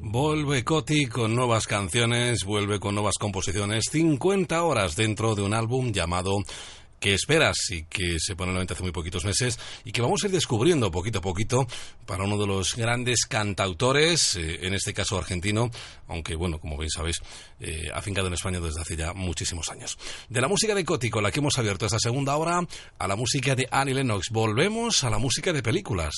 [0.09, 5.91] Vuelve Coti con nuevas canciones, vuelve con nuevas composiciones, 50 horas dentro de un álbum
[5.91, 6.45] llamado
[7.01, 10.01] que esperas y que se pone a la venta hace muy poquitos meses y que
[10.01, 11.67] vamos a ir descubriendo poquito a poquito
[12.07, 15.73] para uno de los grandes cantautores, eh, en este caso argentino,
[16.07, 17.17] aunque bueno, como bien sabéis,
[17.59, 19.99] eh, afincado en España desde hace ya muchísimos años.
[20.29, 22.61] De la música de Coti con la que hemos abierto esta segunda hora
[22.97, 26.15] a la música de Annie Lennox, volvemos a la música de películas.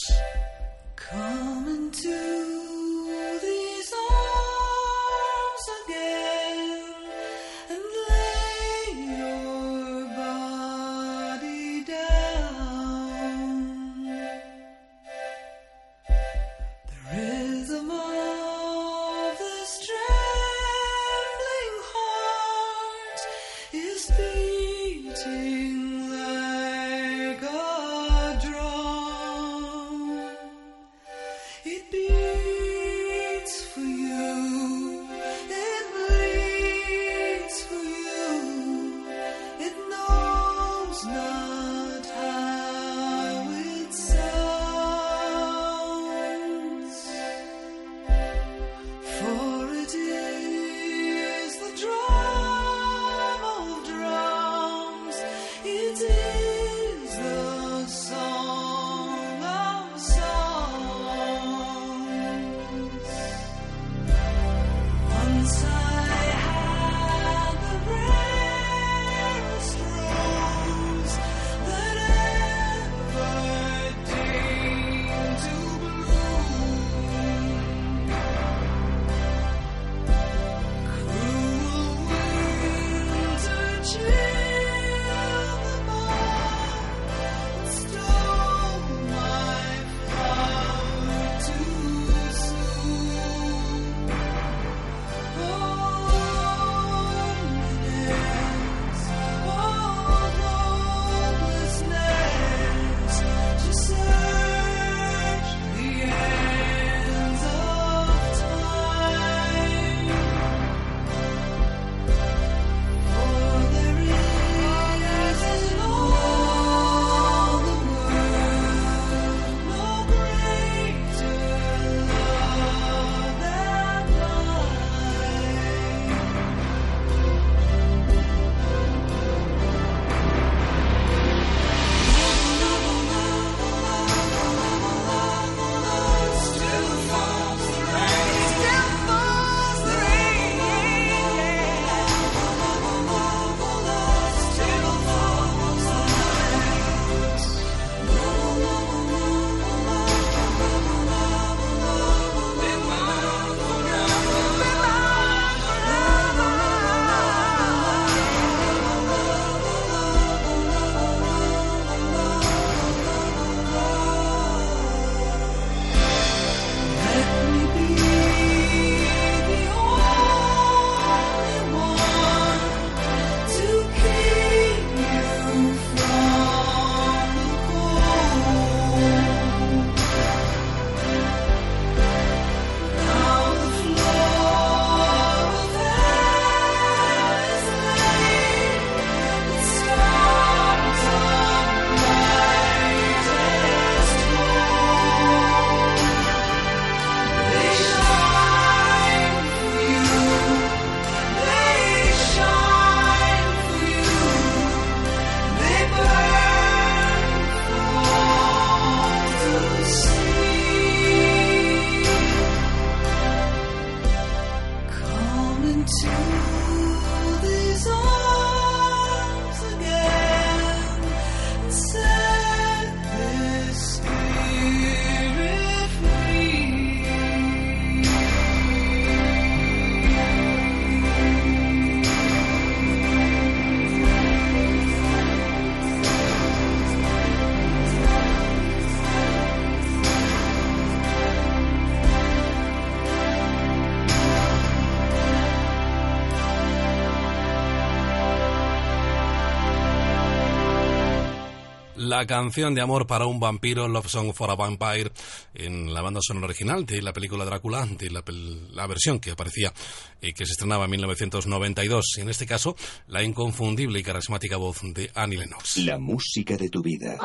[252.19, 255.12] La canción de amor para un vampiro, Love Song for a Vampire,
[255.55, 258.24] en la banda sonora original de la película Drácula, de la,
[258.73, 259.73] la versión que aparecía
[260.20, 262.05] y que se estrenaba en 1992.
[262.16, 262.74] Y en este caso,
[263.07, 265.77] la inconfundible y carismática voz de Annie Lennox.
[265.77, 267.19] La música de tu vida.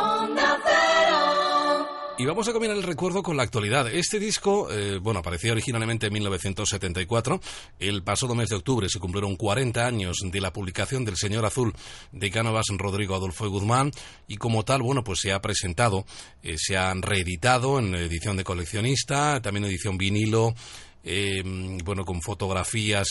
[2.23, 3.93] Y vamos a combinar el recuerdo con la actualidad.
[3.93, 7.41] Este disco, eh, bueno, aparecía originalmente en 1974.
[7.79, 11.73] El pasado mes de octubre se cumplieron 40 años de la publicación del Señor Azul
[12.13, 13.91] de Cánovas Rodrigo Adolfo y Guzmán
[14.25, 16.05] y como tal, bueno, pues se ha presentado,
[16.41, 20.55] eh, se han reeditado en edición de coleccionista, también edición vinilo,
[21.03, 21.43] eh,
[21.83, 23.09] bueno, con fotografías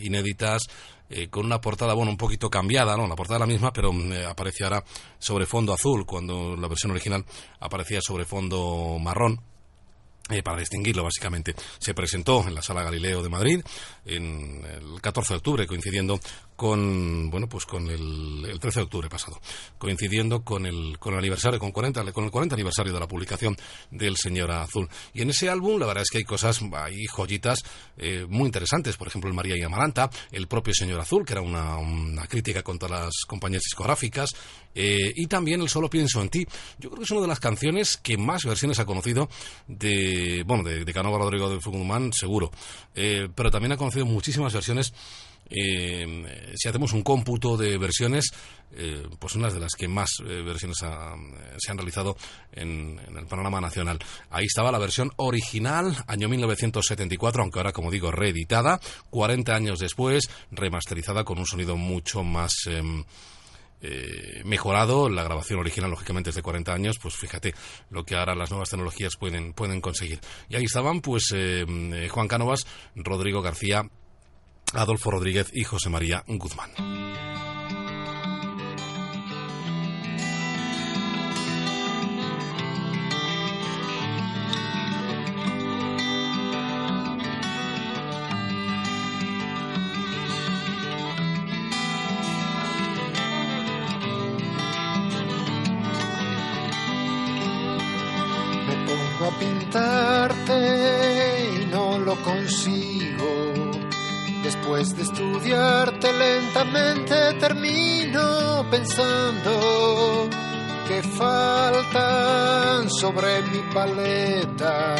[0.00, 0.62] inéditas,
[1.08, 3.06] eh, con una portada, bueno, un poquito cambiada, ¿no?
[3.06, 4.84] La portada es la misma, pero mm, eh, aparece ahora
[5.18, 7.24] sobre fondo azul, cuando la versión original
[7.60, 9.40] aparecía sobre fondo marrón.
[10.30, 11.54] Eh, para distinguirlo, básicamente.
[11.78, 13.60] Se presentó en la Sala Galileo de Madrid
[14.04, 16.18] en el 14 de octubre, coincidiendo
[16.56, 19.40] con, bueno, pues con el, el 13 de octubre pasado,
[19.78, 23.56] coincidiendo con el, con el aniversario, con, 40, con el 40 aniversario de la publicación
[23.90, 24.88] del Señor Azul.
[25.14, 27.62] Y en ese álbum, la verdad es que hay cosas, hay joyitas
[27.96, 31.42] eh, muy interesantes, por ejemplo, el María y Amaranta, el propio Señor Azul, que era
[31.42, 34.30] una, una crítica contra las compañías discográficas,
[34.74, 36.46] eh, y también el Solo pienso en ti.
[36.78, 39.28] Yo creo que es una de las canciones que más versiones ha conocido
[39.66, 40.15] de,
[40.46, 42.50] bueno, de, de Canova Rodrigo de Fugumán, seguro.
[42.94, 44.92] Eh, pero también ha conocido muchísimas versiones.
[45.48, 48.32] eh, si hacemos un cómputo de versiones,
[48.72, 52.16] eh, pues unas de las que más versiones se han realizado
[52.52, 53.98] en, en el panorama nacional.
[54.30, 58.80] Ahí estaba la versión original, año 1974, aunque ahora, como digo, reeditada,
[59.10, 62.52] 40 años después, remasterizada con un sonido mucho más...
[63.80, 65.08] eh, mejorado.
[65.08, 66.98] La grabación original, lógicamente, es de 40 años.
[67.00, 67.54] Pues fíjate
[67.90, 70.20] lo que ahora las nuevas tecnologías pueden, pueden conseguir.
[70.48, 73.82] Y ahí estaban, pues, eh, eh, Juan Cánovas, Rodrigo García,
[74.72, 77.35] Adolfo Rodríguez y José María Guzmán.
[113.76, 114.96] Paleta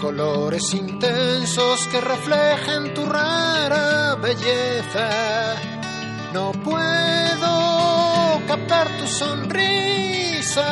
[0.00, 5.08] colores intensos que reflejen tu rara belleza.
[6.32, 7.52] No puedo
[8.46, 10.68] captar tu sonrisa,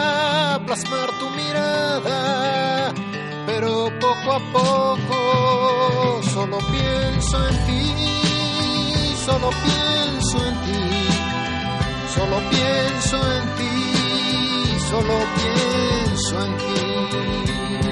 [0.64, 2.94] plasmar tu mirada,
[3.46, 11.06] pero poco a poco solo pienso en ti, solo pienso en ti,
[12.14, 13.87] solo pienso en ti,
[14.88, 17.87] solo pienso en ti.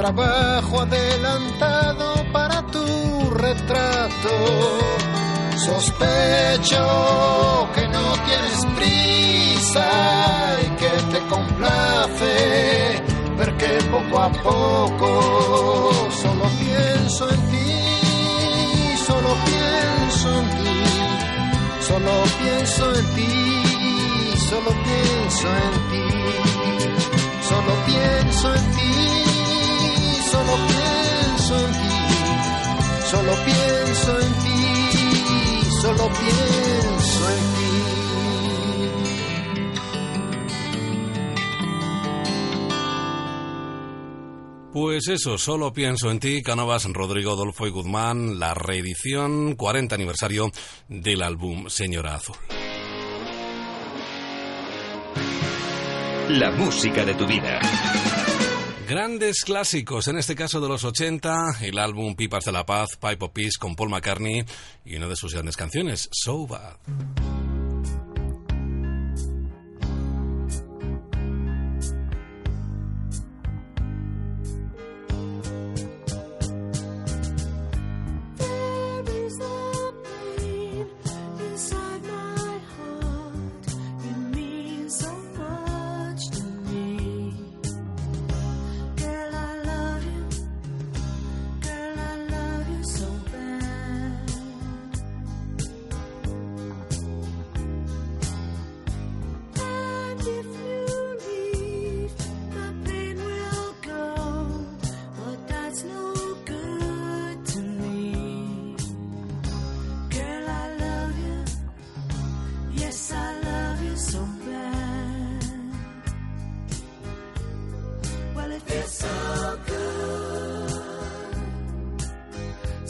[0.00, 2.84] Trabajo adelantado para tu
[3.34, 4.34] retrato.
[5.66, 6.84] Sospecho
[7.74, 9.88] que no tienes prisa
[10.64, 12.32] y que te complace
[13.36, 17.72] ver que poco a poco solo pienso en ti,
[19.06, 20.80] solo pienso en ti,
[21.88, 23.32] solo pienso en ti,
[24.48, 26.08] solo pienso en ti,
[27.50, 29.29] solo pienso en ti,
[30.30, 31.88] solo pienso en ti,
[33.10, 34.56] solo pienso en ti,
[35.82, 37.70] solo pienso en ti.
[44.72, 50.52] Pues eso, solo pienso en ti, Canovas, Rodrigo, Adolfo y Guzmán, la reedición 40 aniversario
[50.88, 52.36] del álbum Señora Azul.
[56.28, 57.58] La música de tu vida.
[58.90, 63.24] Grandes clásicos, en este caso de los 80, el álbum Pipas de la Paz, Pipe
[63.24, 64.44] of Peace con Paul McCartney
[64.84, 66.74] y una de sus grandes canciones, So Bad.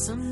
[0.01, 0.30] Some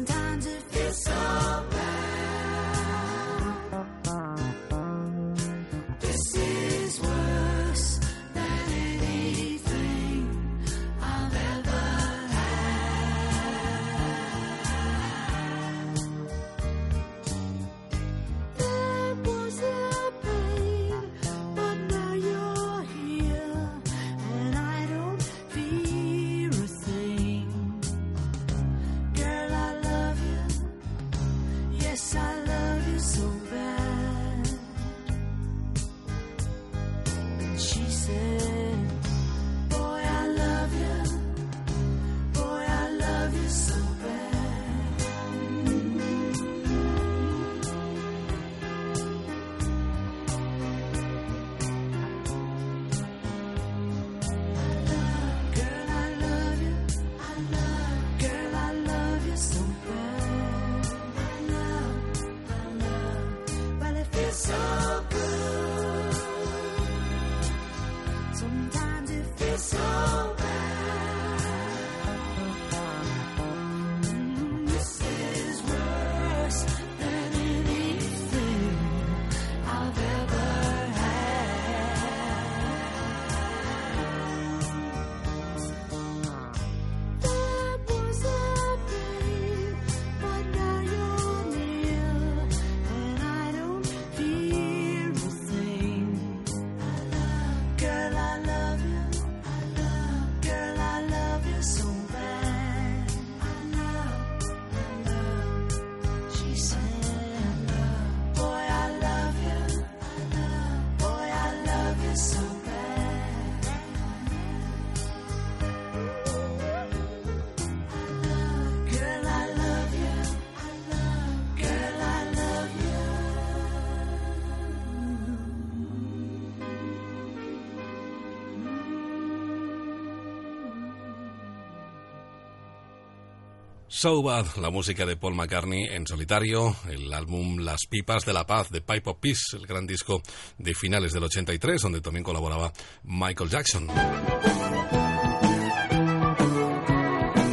[133.98, 138.70] sobad la música de Paul McCartney en solitario, el álbum Las Pipas de la Paz
[138.70, 140.22] de Pipe of Peace, el gran disco
[140.56, 142.72] de finales del 83, donde también colaboraba
[143.02, 143.88] Michael Jackson.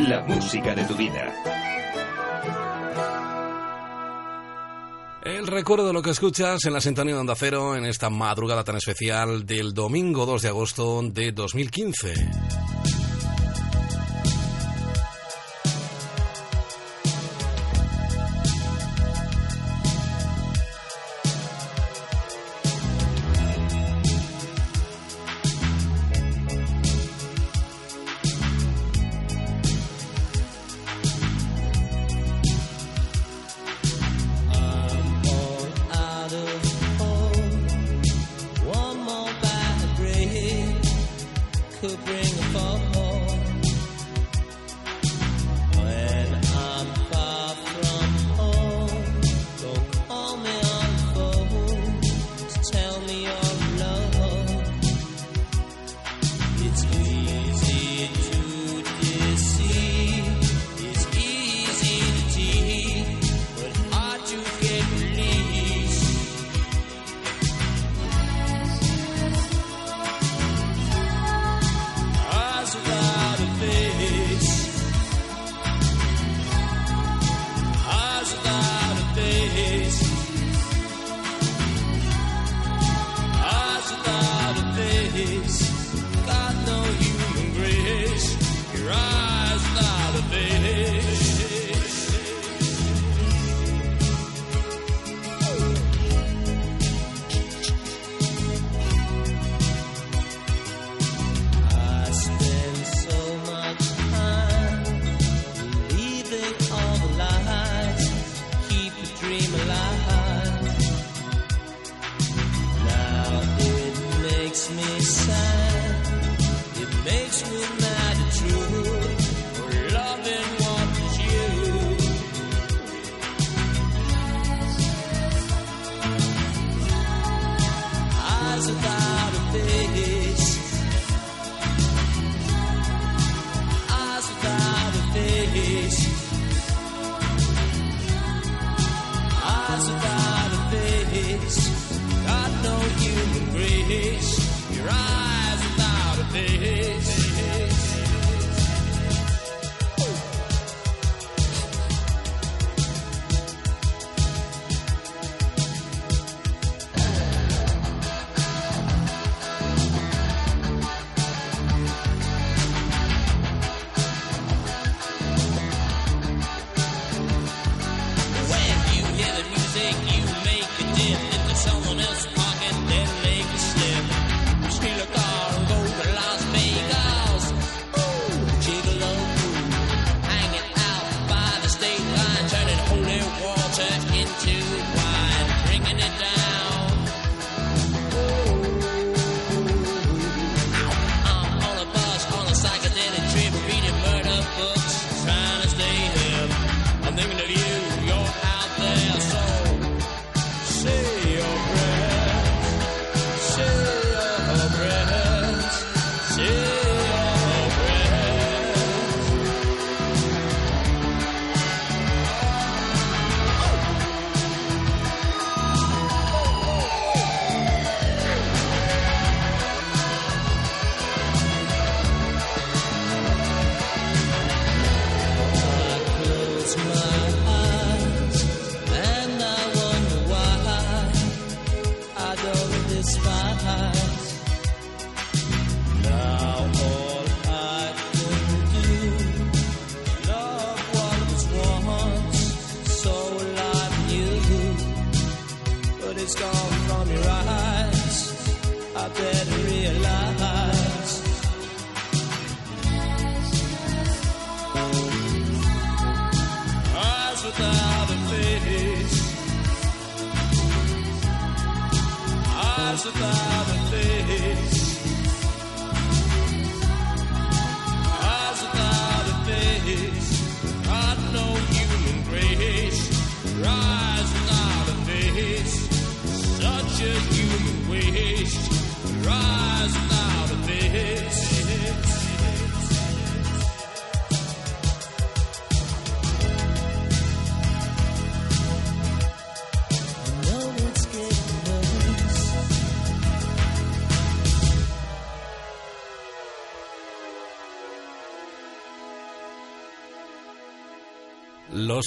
[0.07, 1.33] La música de tu vida.
[5.23, 8.63] El recuerdo de lo que escuchas en la sintonía de Onda Cero en esta madrugada
[8.63, 12.64] tan especial del domingo 2 de agosto de 2015.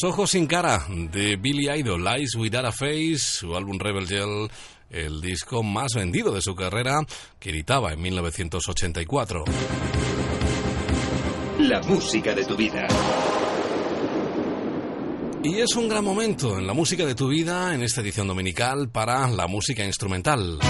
[0.01, 4.49] Los ojos sin cara de Billy Idol, Eyes Without a Face, su álbum Rebel Gel,
[4.91, 7.01] el disco más vendido de su carrera,
[7.41, 9.45] que editaba en 1984.
[11.59, 12.87] La música de tu vida.
[15.43, 18.91] Y es un gran momento en la música de tu vida en esta edición dominical
[18.91, 20.61] para la música instrumental.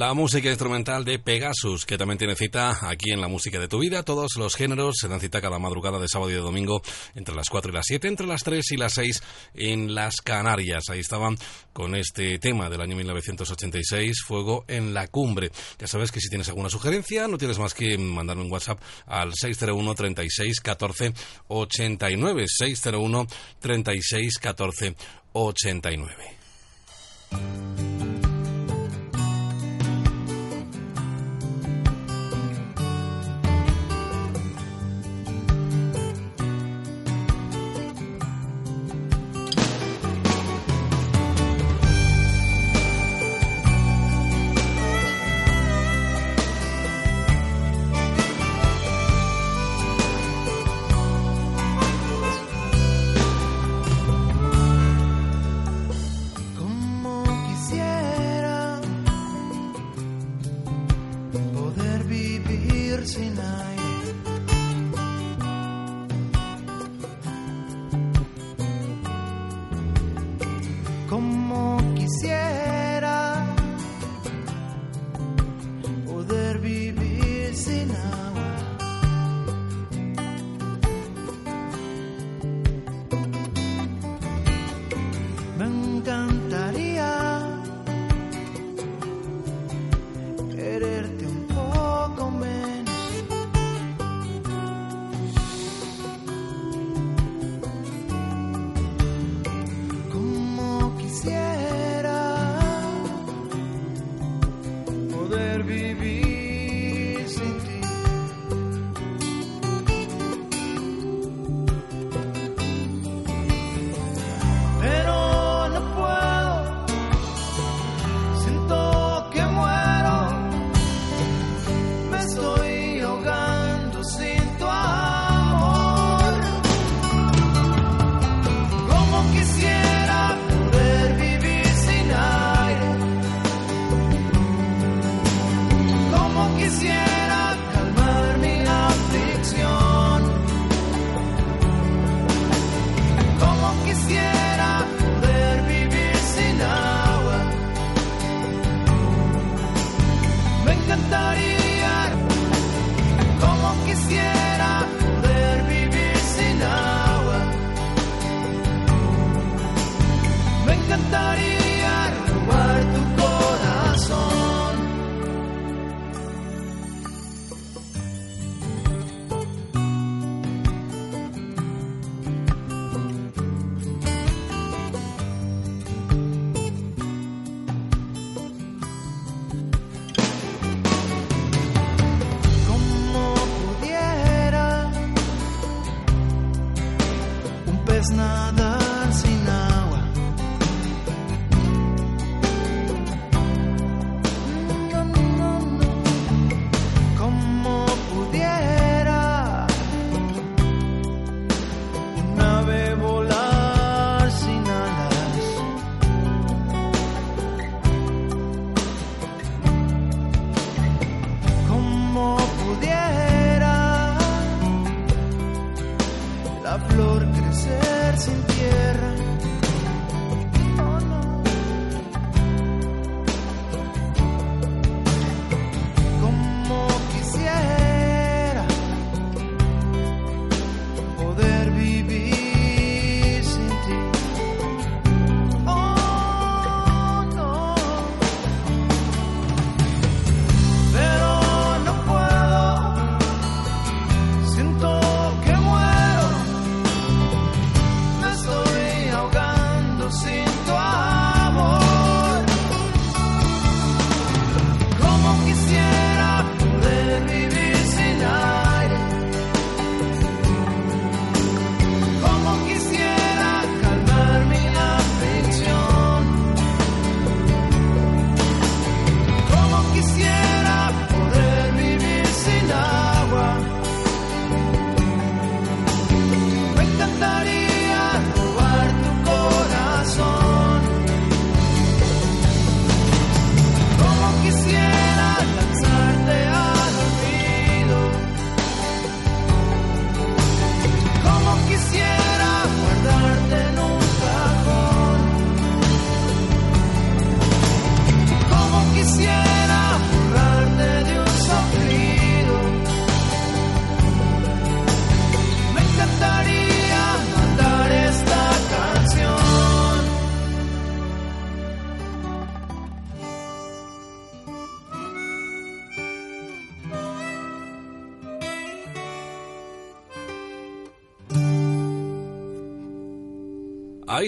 [0.00, 3.80] La música instrumental de Pegasus, que también tiene cita aquí en la música de tu
[3.80, 4.02] vida.
[4.02, 6.80] Todos los géneros se dan cita cada madrugada de sábado y de domingo
[7.14, 9.22] entre las 4 y las 7, entre las 3 y las 6
[9.52, 10.84] en las Canarias.
[10.88, 11.36] Ahí estaban
[11.74, 15.50] con este tema del año 1986, Fuego en la Cumbre.
[15.78, 19.34] Ya sabes que si tienes alguna sugerencia, no tienes más que mandarme un WhatsApp al
[19.34, 21.12] 601 36 14
[21.48, 22.46] 89.
[22.48, 23.26] 601
[23.60, 24.96] 36 14
[25.34, 27.99] 89.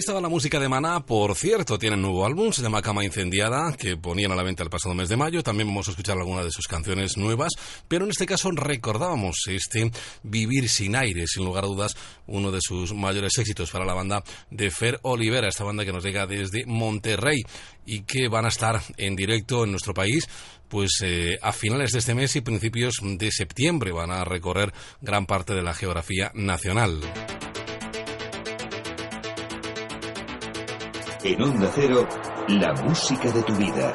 [0.02, 3.96] Estaba la música de Maná, por cierto, tienen nuevo álbum, se llama Cama Incendiada, que
[3.96, 5.44] ponían a la venta el pasado mes de mayo.
[5.44, 7.52] También vamos a escuchar algunas de sus canciones nuevas,
[7.86, 9.92] pero en este caso recordábamos este
[10.24, 11.96] Vivir sin aire, sin lugar a dudas,
[12.26, 16.02] uno de sus mayores éxitos para la banda de Fer Olivera, esta banda que nos
[16.02, 17.40] llega desde Monterrey
[17.86, 20.28] y que van a estar en directo en nuestro país
[20.68, 25.26] pues eh, a finales de este mes y principios de septiembre van a recorrer gran
[25.26, 26.98] parte de la geografía nacional.
[31.24, 32.08] En Onda Cero,
[32.48, 33.94] la música de tu vida.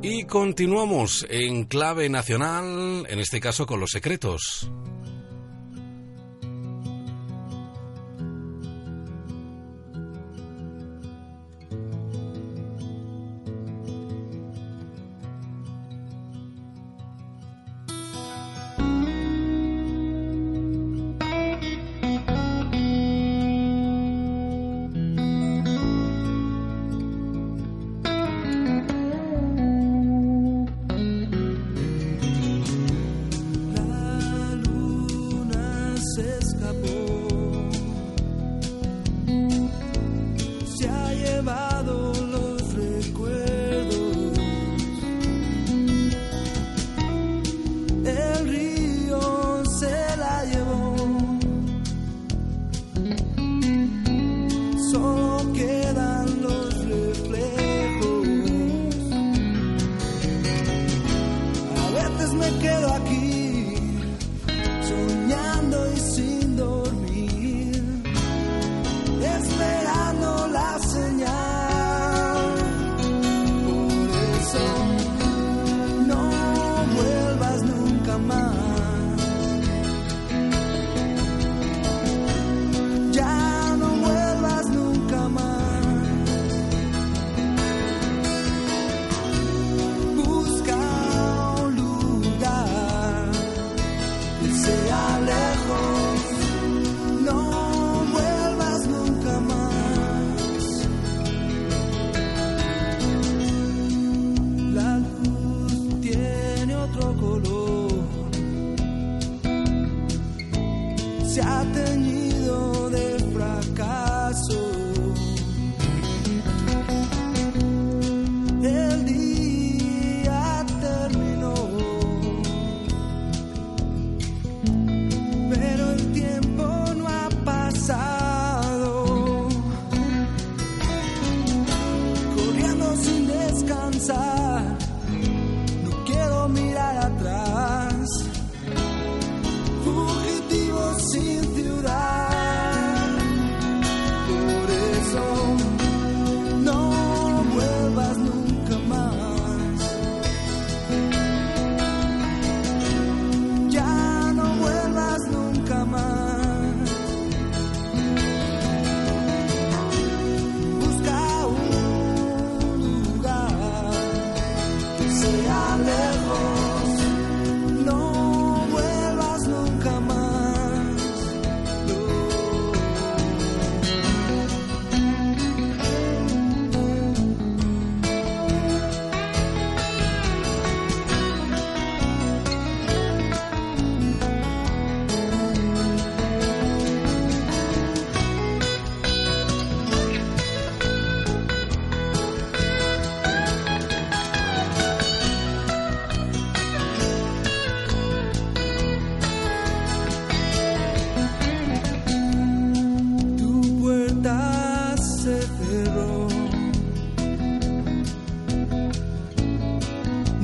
[0.00, 4.70] Y continuamos en clave nacional, en este caso con los secretos.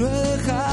[0.01, 0.70] No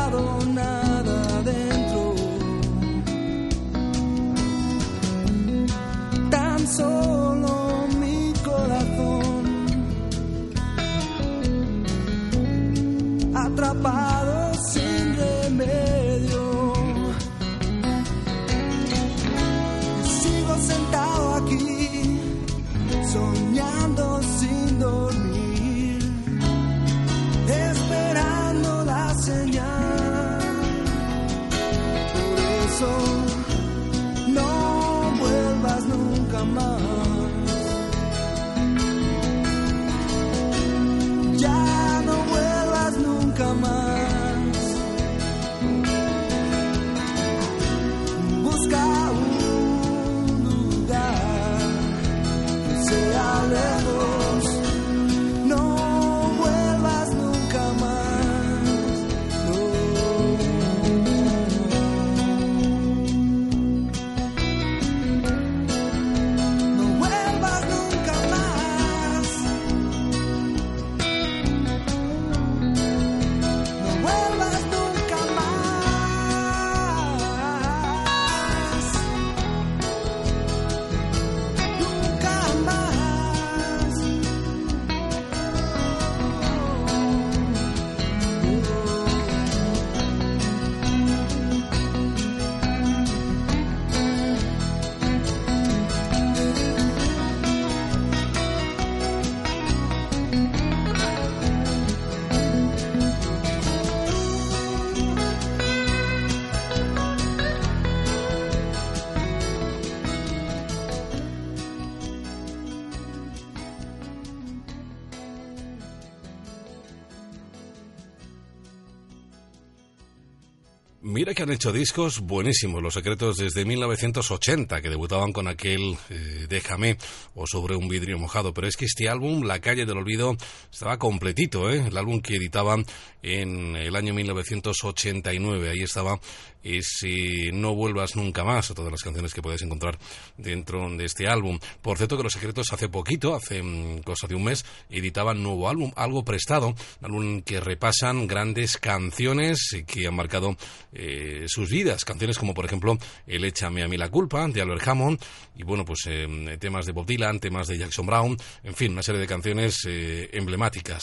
[121.48, 126.98] han hecho discos buenísimos, Los Secretos desde 1980, que debutaban con aquel eh, Déjame
[127.38, 130.36] o Sobre un vidrio mojado, pero es que este álbum, La calle del olvido,
[130.72, 131.88] estaba completito, ¿eh?
[131.88, 132.86] el álbum que editaban
[133.22, 136.20] en el año 1989, ahí estaba
[136.64, 139.98] ese No vuelvas nunca más, todas las canciones que puedes encontrar
[140.38, 141.60] dentro de este álbum.
[141.82, 145.70] Por cierto que Los Secretos hace poquito, hace mm, cosa de un mes, editaban nuevo
[145.70, 150.58] álbum, algo prestado, álbum que repasan grandes canciones que han marcado
[150.94, 152.06] eh, sus vidas.
[152.06, 155.20] Canciones como, por ejemplo, El Échame a mí la culpa, de Albert Hammond,
[155.56, 159.04] y bueno, pues eh, temas de Bob Dylan, temas de Jackson Brown, en fin, una
[159.04, 161.02] serie de canciones eh, emblemáticas.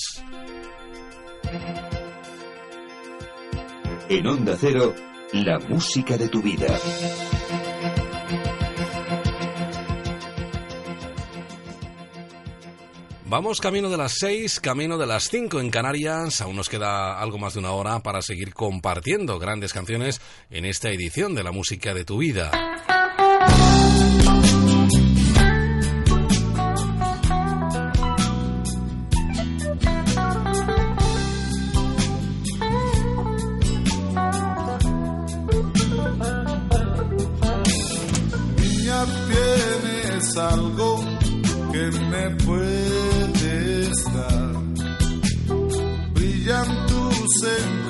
[4.09, 4.95] En Onda Cero,
[5.33, 6.79] la música de tu vida.
[13.27, 16.41] Vamos camino de las seis, camino de las cinco en Canarias.
[16.41, 20.21] Aún nos queda algo más de una hora para seguir compartiendo grandes canciones
[20.51, 22.53] en esta edición de la música de tu vida.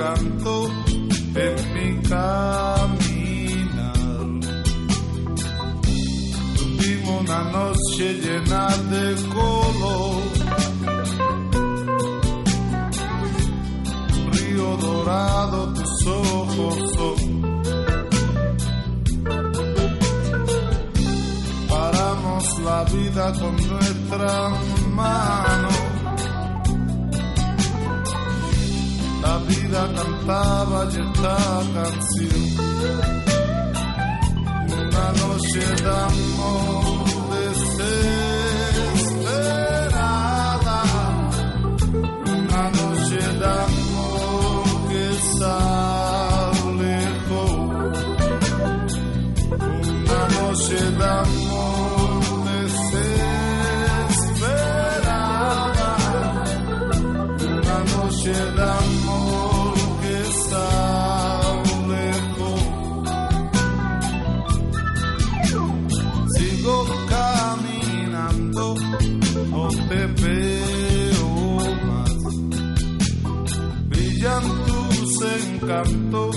[0.04, 0.70] Encantos
[1.34, 2.94] en mi caminar.
[6.56, 10.22] Tuvimos una noche llena de color.
[14.32, 17.20] Río dorado, tus ojos son.
[21.68, 24.50] Paramos la vida con nuestra
[24.90, 25.93] mano.
[29.24, 31.36] La vida cantaba y esta
[31.74, 32.42] canción.
[34.68, 38.33] Una noche de amor desesperada.
[75.74, 76.36] Encantos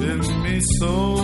[0.00, 1.19] en mi soledad.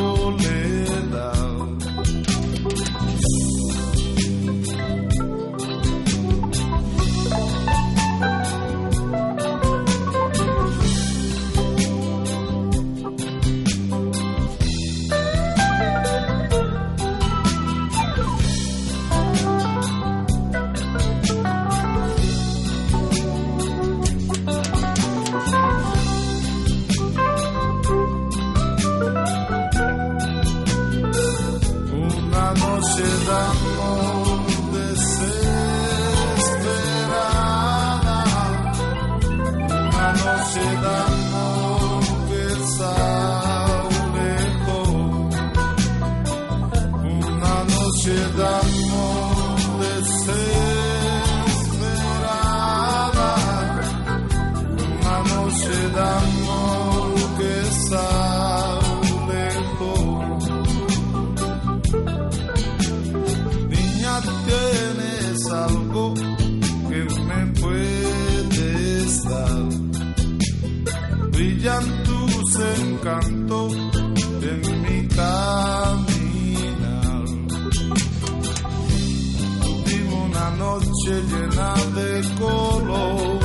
[81.11, 83.41] Llena de color.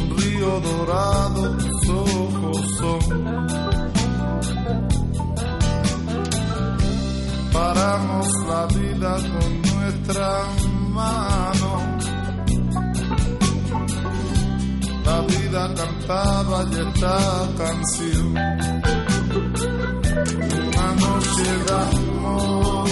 [0.00, 3.62] Un río dorado, tus ojos son.
[7.52, 10.44] paramos la vida con nuestra
[10.90, 11.70] mano.
[15.04, 17.16] La vida cantaba y esta
[17.58, 18.28] canción.
[20.68, 22.88] Una noche de amor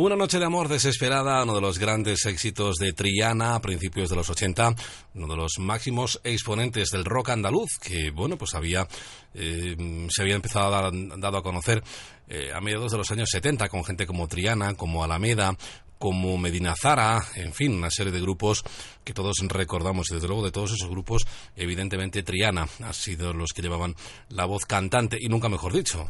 [0.00, 4.14] Una noche de amor desesperada, uno de los grandes éxitos de Triana a principios de
[4.14, 4.72] los 80,
[5.14, 8.86] uno de los máximos exponentes del rock andaluz, que bueno, pues había
[9.34, 11.82] eh, se había empezado a dar, dado a conocer
[12.28, 15.56] eh, a mediados de los años 70 con gente como Triana, como Alameda,
[15.98, 18.62] como Medina Zara, en fin, una serie de grupos
[19.02, 21.26] que todos recordamos y desde luego de todos esos grupos,
[21.56, 23.96] evidentemente Triana ha sido los que llevaban
[24.28, 26.06] la voz cantante y nunca mejor dicho.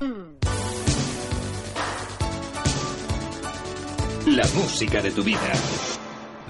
[4.36, 5.52] La música de tu vida.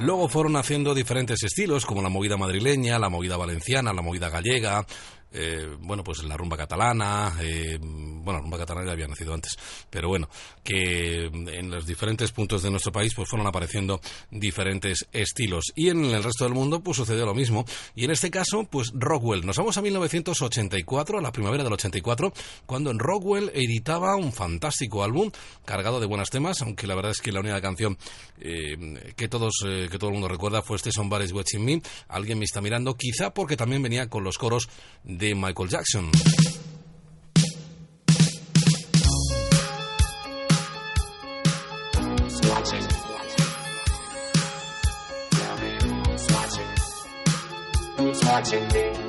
[0.01, 4.85] Luego fueron haciendo diferentes estilos, como la movida madrileña, la movida valenciana, la movida gallega,
[5.33, 9.57] eh, bueno, pues la rumba catalana, eh, bueno, la rumba catalana ya había nacido antes,
[9.91, 10.29] pero bueno,
[10.65, 14.01] que en los diferentes puntos de nuestro país pues fueron apareciendo
[14.31, 15.73] diferentes estilos.
[15.75, 17.65] Y en el resto del mundo pues sucedió lo mismo.
[17.95, 19.45] Y en este caso, pues Rockwell.
[19.45, 22.33] Nos vamos a 1984, a la primavera del 84,
[22.67, 25.31] cuando en Rockwell editaba un fantástico álbum
[25.65, 27.99] cargado de buenos temas, aunque la verdad es que la única canción
[28.41, 31.83] eh, que todos eh, que todo el mundo recuerda fue este Somebody's Watching Me.
[32.09, 34.69] Alguien me está mirando, quizá porque también venía con los coros
[35.19, 36.13] Michael Jackson.
[48.25, 49.08] Watching me?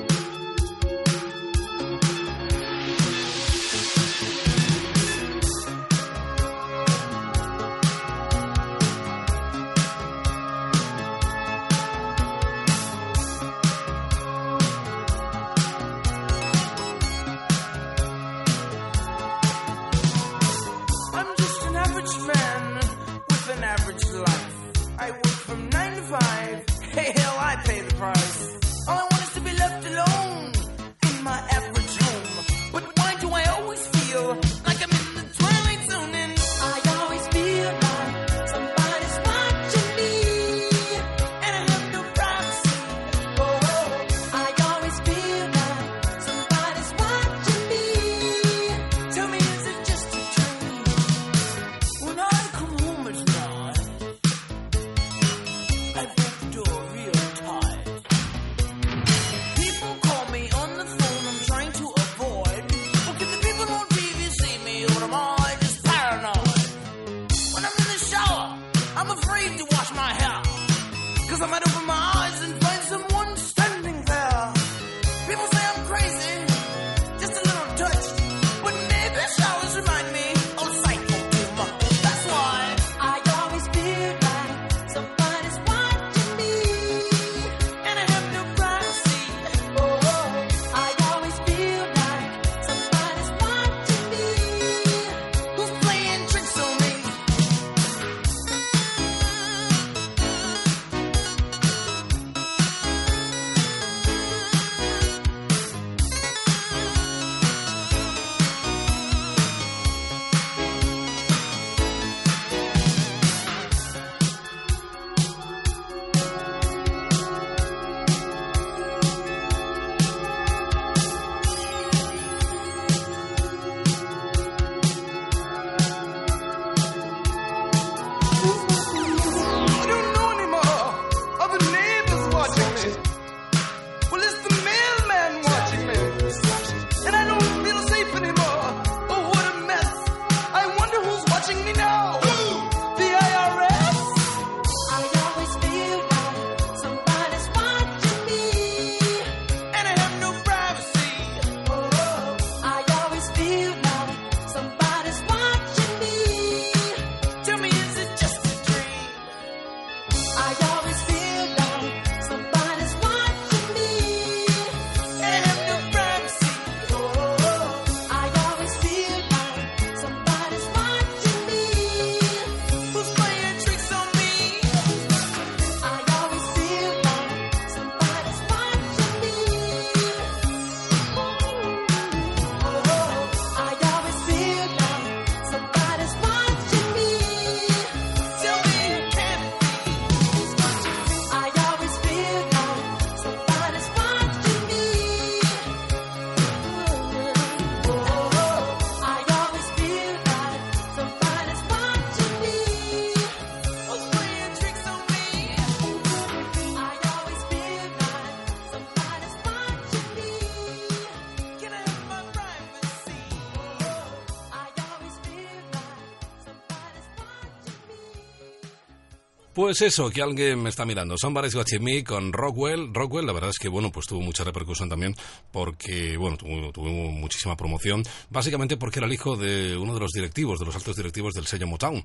[219.59, 221.17] Pues eso, que alguien me está mirando.
[221.17, 222.93] Somebody's Watching Me con Rockwell.
[222.93, 225.13] Rockwell, la verdad es que, bueno, pues tuvo mucha repercusión también
[225.51, 228.01] porque, bueno, tuvo, muchísima promoción.
[228.29, 231.45] Básicamente porque era el hijo de uno de los directivos, de los altos directivos del
[231.45, 232.01] sello Motown.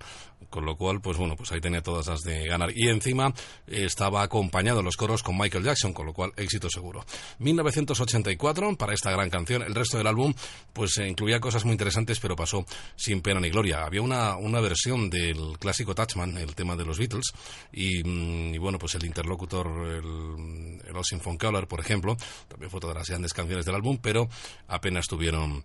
[0.50, 2.72] Con lo cual, pues bueno, pues ahí tenía todas las de ganar.
[2.74, 3.32] Y encima
[3.68, 7.06] eh, estaba acompañado en los coros con Michael Jackson, con lo cual éxito seguro.
[7.38, 9.62] 1984 para esta gran canción.
[9.62, 10.34] El resto del álbum,
[10.72, 12.66] pues eh, incluía cosas muy interesantes, pero pasó
[12.96, 13.84] sin pena ni gloria.
[13.84, 17.32] Había una, una versión del clásico Touchman, el tema de los Beatles,
[17.72, 22.16] y, mm, y bueno, pues el interlocutor, el, el Osin von Kauler, por ejemplo,
[22.48, 24.28] también fue otra de las grandes canciones del álbum, pero
[24.68, 25.64] apenas tuvieron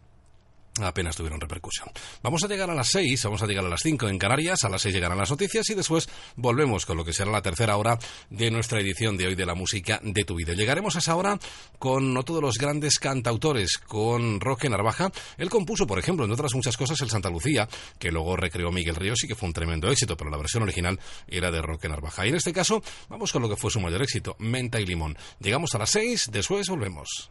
[0.82, 1.90] apenas tuvieron repercusión.
[2.22, 4.70] Vamos a llegar a las 6, vamos a llegar a las 5 en Canarias, a
[4.70, 7.98] las 6 llegarán las noticias y después volvemos con lo que será la tercera hora
[8.30, 10.54] de nuestra edición de hoy de la música de tu vida.
[10.54, 11.40] Llegaremos a esa hora
[11.78, 15.12] con otro de los grandes cantautores, con Roque Narvaja.
[15.38, 17.68] Él compuso, por ejemplo, entre otras muchas cosas, el Santa Lucía,
[17.98, 21.00] que luego recreó Miguel Ríos y que fue un tremendo éxito, pero la versión original
[21.28, 22.26] era de Roque Narvaja.
[22.26, 25.18] Y en este caso, vamos con lo que fue su mayor éxito, Menta y Limón.
[25.40, 27.30] Llegamos a las 6, después volvemos.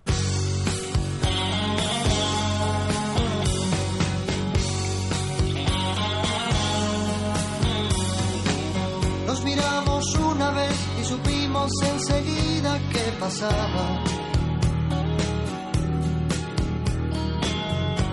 [9.39, 14.03] Nos miramos una vez y supimos enseguida qué pasaba.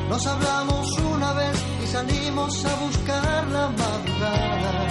[0.08, 4.88] Nos hablamos una vez y salimos a buscar la madrugada.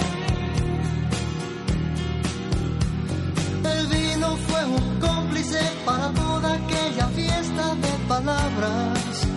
[3.63, 9.27] El vino fue un cómplice para toda aquella fiesta de palabras.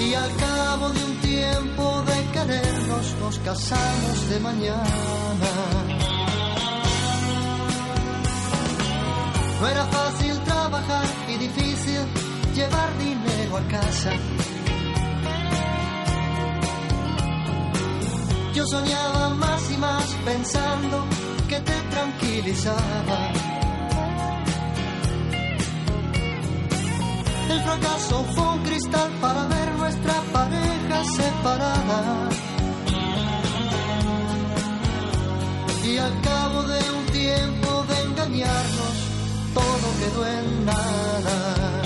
[0.00, 2.26] Y al cabo de un tiempo de
[3.20, 5.50] nos casamos de mañana.
[9.60, 12.00] No era fácil trabajar y difícil
[12.54, 14.12] llevar dinero a casa.
[18.54, 21.04] Yo soñaba más y más pensando
[21.48, 23.18] que te tranquilizaba.
[27.50, 32.45] El fracaso fue un cristal para ver nuestra pareja separada.
[35.88, 38.94] Y al cabo de un tiempo de engañarnos,
[39.54, 41.85] todo quedó en nada.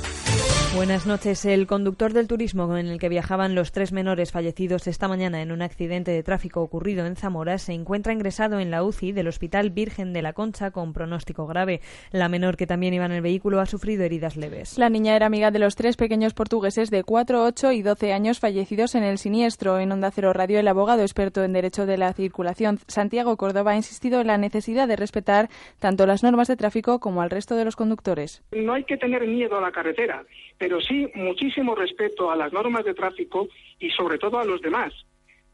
[0.73, 1.43] Buenas noches.
[1.43, 5.51] El conductor del turismo en el que viajaban los tres menores fallecidos esta mañana en
[5.51, 9.69] un accidente de tráfico ocurrido en Zamora se encuentra ingresado en la UCI del Hospital
[9.69, 11.81] Virgen de la Concha con pronóstico grave.
[12.11, 14.77] La menor que también iba en el vehículo ha sufrido heridas leves.
[14.77, 18.39] La niña era amiga de los tres pequeños portugueses de 4, 8 y 12 años
[18.39, 19.77] fallecidos en el siniestro.
[19.77, 23.75] En Onda Cero Radio, el abogado experto en Derecho de la Circulación, Santiago Córdoba, ha
[23.75, 25.49] insistido en la necesidad de respetar
[25.79, 28.41] tanto las normas de tráfico como al resto de los conductores.
[28.53, 30.23] No hay que tener miedo a la carretera,
[30.61, 33.47] pero sí muchísimo respeto a las normas de tráfico
[33.79, 34.93] y sobre todo a los demás,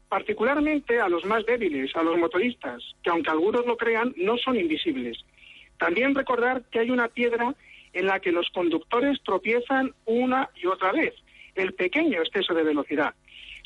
[0.06, 4.58] particularmente a los más débiles, a los motoristas, que aunque algunos lo crean, no son
[4.58, 5.16] invisibles.
[5.78, 7.54] También recordar que hay una piedra
[7.94, 11.14] en la que los conductores tropiezan una y otra vez,
[11.54, 13.14] el pequeño exceso de velocidad.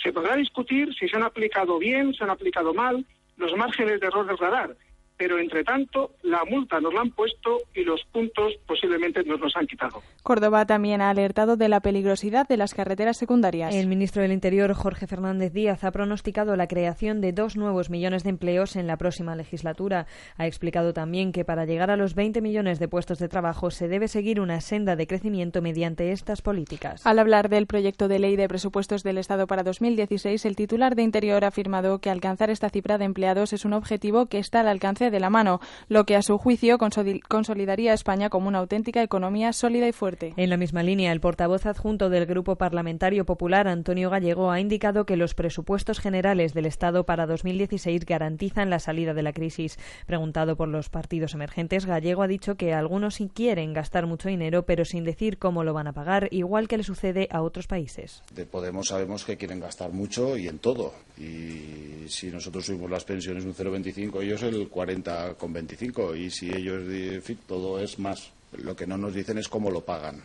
[0.01, 3.05] Se podrá discutir si se han aplicado bien, se han aplicado mal,
[3.37, 4.77] los márgenes de error del radar,
[5.17, 9.57] pero entre tanto la multa nos la han puesto y los puntos posiblemente nos los
[9.57, 10.03] han quitado.
[10.23, 13.75] Córdoba también ha alertado de la peligrosidad de las carreteras secundarias.
[13.75, 18.25] El ministro del Interior, Jorge Fernández Díaz, ha pronosticado la creación de dos nuevos millones
[18.25, 20.07] de empleos en la próxima legislatura.
[20.37, 23.89] Ha explicado también que para llegar a los 20 millones de puestos de trabajo se
[23.89, 27.07] debe seguir una senda de crecimiento mediante estas políticas.
[27.07, 31.03] Al hablar del proyecto de ley de presupuestos del Estado para 2016, el titular de
[31.03, 34.69] Interior ha afirmado que alcanzar esta cifra de empleados es un objetivo que está al
[34.69, 38.49] alcance 2015 de la mano, lo que a su juicio consoli- consolidaría a España como
[38.49, 40.33] una auténtica economía sólida y fuerte.
[40.37, 45.05] En la misma línea, el portavoz adjunto del Grupo Parlamentario Popular, Antonio Gallego, ha indicado
[45.07, 49.79] que los presupuestos generales del Estado para 2016 garantizan la salida de la crisis.
[50.07, 54.65] Preguntado por los partidos emergentes, Gallego ha dicho que algunos sí quieren gastar mucho dinero,
[54.65, 58.23] pero sin decir cómo lo van a pagar, igual que le sucede a otros países.
[58.35, 60.93] De Podemos sabemos que quieren gastar mucho y en todo.
[61.19, 66.17] Y si nosotros subimos las pensiones un 0,25, ellos el 40,25.
[66.17, 68.31] Y si ellos, en fin, todo es más.
[68.53, 70.23] Lo que no nos dicen es cómo lo pagan.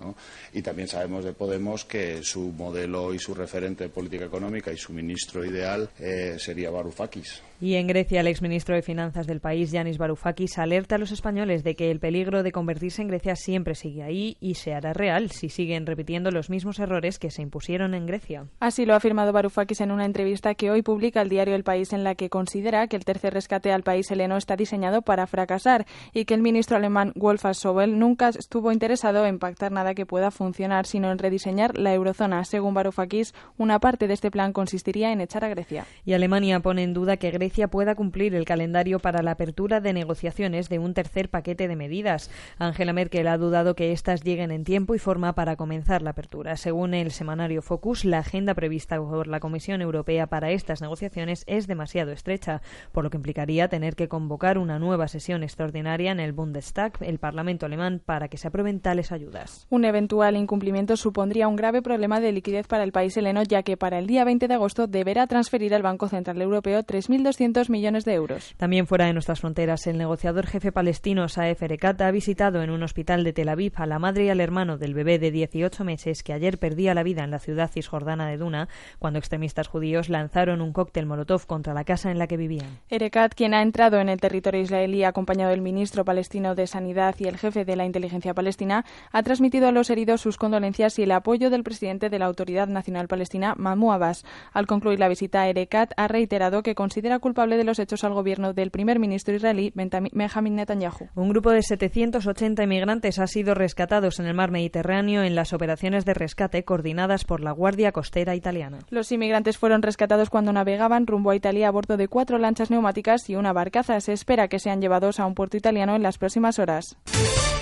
[0.00, 0.14] ¿no?
[0.52, 4.76] Y también sabemos de Podemos que su modelo y su referente de política económica y
[4.76, 7.42] su ministro ideal eh, sería Varoufakis.
[7.62, 11.62] Y en Grecia, el exministro de Finanzas del país, Yanis Varoufakis, alerta a los españoles
[11.62, 15.30] de que el peligro de convertirse en Grecia siempre sigue ahí y se hará real
[15.30, 18.46] si siguen repitiendo los mismos errores que se impusieron en Grecia.
[18.60, 21.92] Así lo ha afirmado Varoufakis en una entrevista que hoy publica el diario El País
[21.92, 25.84] en la que considera que el tercer rescate al país heleno está diseñado para fracasar
[26.14, 30.30] y que el ministro alemán Wolfgang Schäuble nunca estuvo interesado en pactar nada que pueda
[30.30, 32.42] funcionar, sino en rediseñar la eurozona.
[32.46, 35.84] Según Varoufakis, una parte de este plan consistiría en echar a Grecia.
[36.06, 39.92] Y Alemania pone en duda que Grecia pueda cumplir el calendario para la apertura de
[39.92, 42.30] negociaciones de un tercer paquete de medidas.
[42.58, 46.56] Angela Merkel ha dudado que éstas lleguen en tiempo y forma para comenzar la apertura.
[46.56, 51.66] Según el semanario Focus, la agenda prevista por la Comisión Europea para estas negociaciones es
[51.66, 52.62] demasiado estrecha,
[52.92, 57.18] por lo que implicaría tener que convocar una nueva sesión extraordinaria en el Bundestag, el
[57.18, 59.66] Parlamento alemán, para que se aprueben tales ayudas.
[59.70, 63.76] Un eventual incumplimiento supondría un grave problema de liquidez para el país heleno, ya que
[63.76, 68.12] para el día 20 de agosto deberá transferir al Banco Central Europeo 3.200 millones de
[68.12, 68.54] euros.
[68.58, 72.82] También fuera de nuestras fronteras, el negociador jefe palestino Saef Erekat ha visitado en un
[72.82, 76.22] hospital de Tel Aviv a la madre y al hermano del bebé de 18 meses
[76.22, 78.68] que ayer perdía la vida en la ciudad cisjordana de Duna
[78.98, 82.78] cuando extremistas judíos lanzaron un cóctel molotov contra la casa en la que vivían.
[82.90, 87.24] Erekat, quien ha entrado en el territorio israelí acompañado del ministro palestino de Sanidad y
[87.24, 91.12] el jefe de la inteligencia palestina, ha transmitido a los heridos sus condolencias y el
[91.12, 94.26] apoyo del presidente de la Autoridad Nacional Palestina, Mahmoud Abbas.
[94.52, 98.52] Al concluir la visita, Erekat ha reiterado que considera culpable de los hechos al gobierno
[98.52, 101.08] del primer ministro israelí, Benjamin Netanyahu.
[101.14, 106.04] Un grupo de 780 inmigrantes ha sido rescatados en el mar Mediterráneo en las operaciones
[106.04, 108.80] de rescate coordinadas por la Guardia Costera italiana.
[108.90, 113.30] Los inmigrantes fueron rescatados cuando navegaban rumbo a Italia a bordo de cuatro lanchas neumáticas
[113.30, 114.00] y una barcaza.
[114.00, 116.96] Se espera que sean llevados a un puerto italiano en las próximas horas.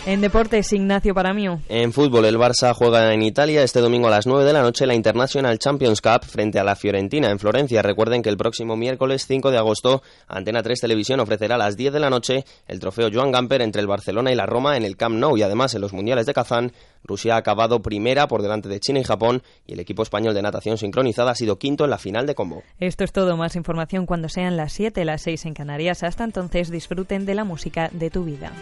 [0.09, 1.60] En deportes, Ignacio Paramio.
[1.68, 4.86] En fútbol, el Barça juega en Italia este domingo a las 9 de la noche
[4.86, 7.82] la International Champions Cup frente a la Fiorentina en Florencia.
[7.82, 11.93] Recuerden que el próximo miércoles 5 de agosto, Antena 3 Televisión ofrecerá a las 10
[11.93, 14.97] de la noche el trofeo Joan Gamper entre el Barcelona y la Roma en el
[14.97, 15.36] Camp Nou.
[15.36, 16.72] Y además, en los Mundiales de Kazán,
[17.05, 20.40] Rusia ha acabado primera por delante de China y Japón y el equipo español de
[20.40, 22.62] natación sincronizada ha sido quinto en la final de combo.
[22.80, 23.36] Esto es todo.
[23.36, 26.02] Más información cuando sean las 7, las 6 en Canarias.
[26.02, 28.52] Hasta entonces, disfruten de la música de tu vida.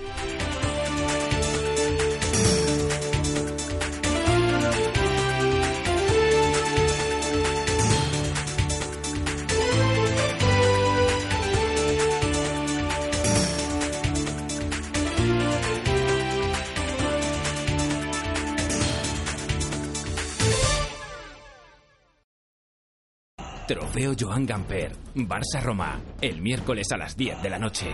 [23.67, 27.87] Trofeo Joan Gamper, Barça-Roma, el miércoles a las 10 de la noche.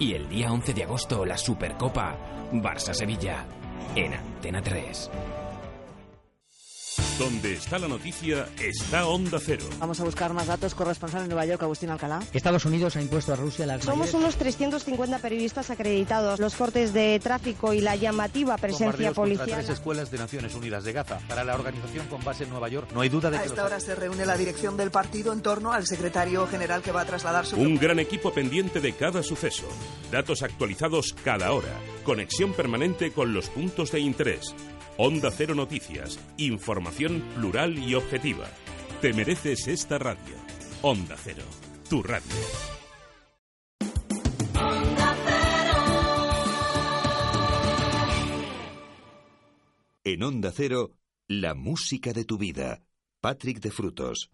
[0.00, 2.16] Y el día 11 de agosto, la Supercopa,
[2.52, 3.44] Barça-Sevilla,
[3.94, 5.10] en Antena 3.
[7.18, 9.64] Donde está la noticia está Onda Cero.
[9.80, 10.72] Vamos a buscar más datos.
[10.76, 12.20] Corresponsal en Nueva York, Agustín Alcalá.
[12.32, 16.38] Estados Unidos ha impuesto a Rusia las Somos unos 350 periodistas acreditados.
[16.38, 19.48] Los cortes de tráfico y la llamativa presencia policial.
[19.50, 21.18] tres escuelas de Naciones Unidas de Gaza.
[21.26, 23.62] Para la organización con base en Nueva York, no hay duda de A que esta
[23.62, 27.00] los- hora se reúne la dirección del partido en torno al secretario general que va
[27.00, 29.66] a trasladar su Un gran equipo pendiente de cada suceso.
[30.12, 31.80] Datos actualizados cada hora.
[32.04, 34.54] Conexión permanente con los puntos de interés.
[35.00, 36.18] Onda Cero Noticias.
[36.38, 38.46] Información plural y objetiva.
[39.00, 40.34] Te mereces esta radio.
[40.82, 41.44] Onda Cero.
[41.88, 42.36] Tu radio.
[50.04, 50.94] En Onda Cero,
[51.26, 52.82] la música de tu vida.
[53.20, 54.30] Patrick de Frutos.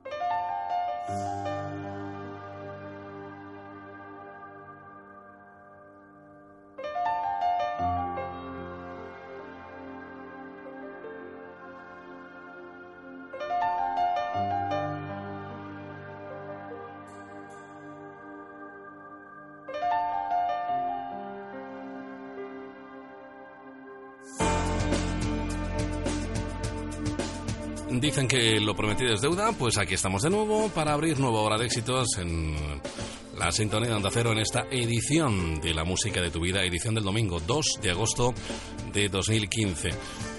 [28.14, 31.58] Dicen que lo prometido es deuda, pues aquí estamos de nuevo para abrir nueva hora
[31.58, 32.54] de éxitos en
[33.36, 36.94] la sintonía de Onda Cero en esta edición de la música de tu vida, edición
[36.94, 38.32] del domingo 2 de agosto
[38.92, 39.90] de 2015.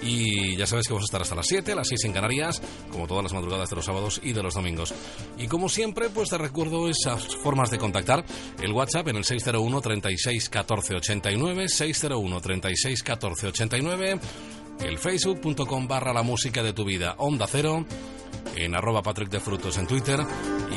[0.02, 3.06] Y ya sabes que vamos a estar hasta las 7, las 6 en Canarias, como
[3.06, 4.94] todas las madrugadas de los sábados y de los domingos.
[5.36, 8.24] Y como siempre, pues te recuerdo esas formas de contactar.
[8.62, 14.20] El WhatsApp en el 601 36 14 89, 601 36 14 89,
[14.80, 17.84] el facebook.com barra la música de tu vida, Onda Cero,
[18.56, 20.20] en arroba Patrick de Frutos en Twitter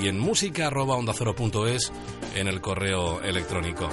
[0.02, 1.92] y en música arroba onda cero punto es
[2.36, 3.90] en el correo electrónico.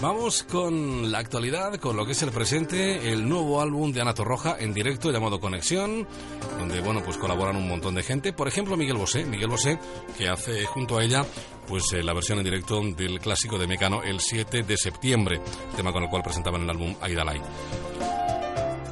[0.00, 4.14] Vamos con la actualidad, con lo que es el presente, el nuevo álbum de Ana
[4.14, 6.08] Torroja en directo llamado Conexión,
[6.58, 9.78] donde bueno, pues colaboran un montón de gente, por ejemplo Miguel Bosé, Miguel Bosé
[10.16, 11.26] que hace junto a ella
[11.68, 15.42] pues eh, la versión en directo del clásico de Mecano el 7 de septiembre,
[15.76, 17.40] tema con el cual presentaban el álbum Aidalay.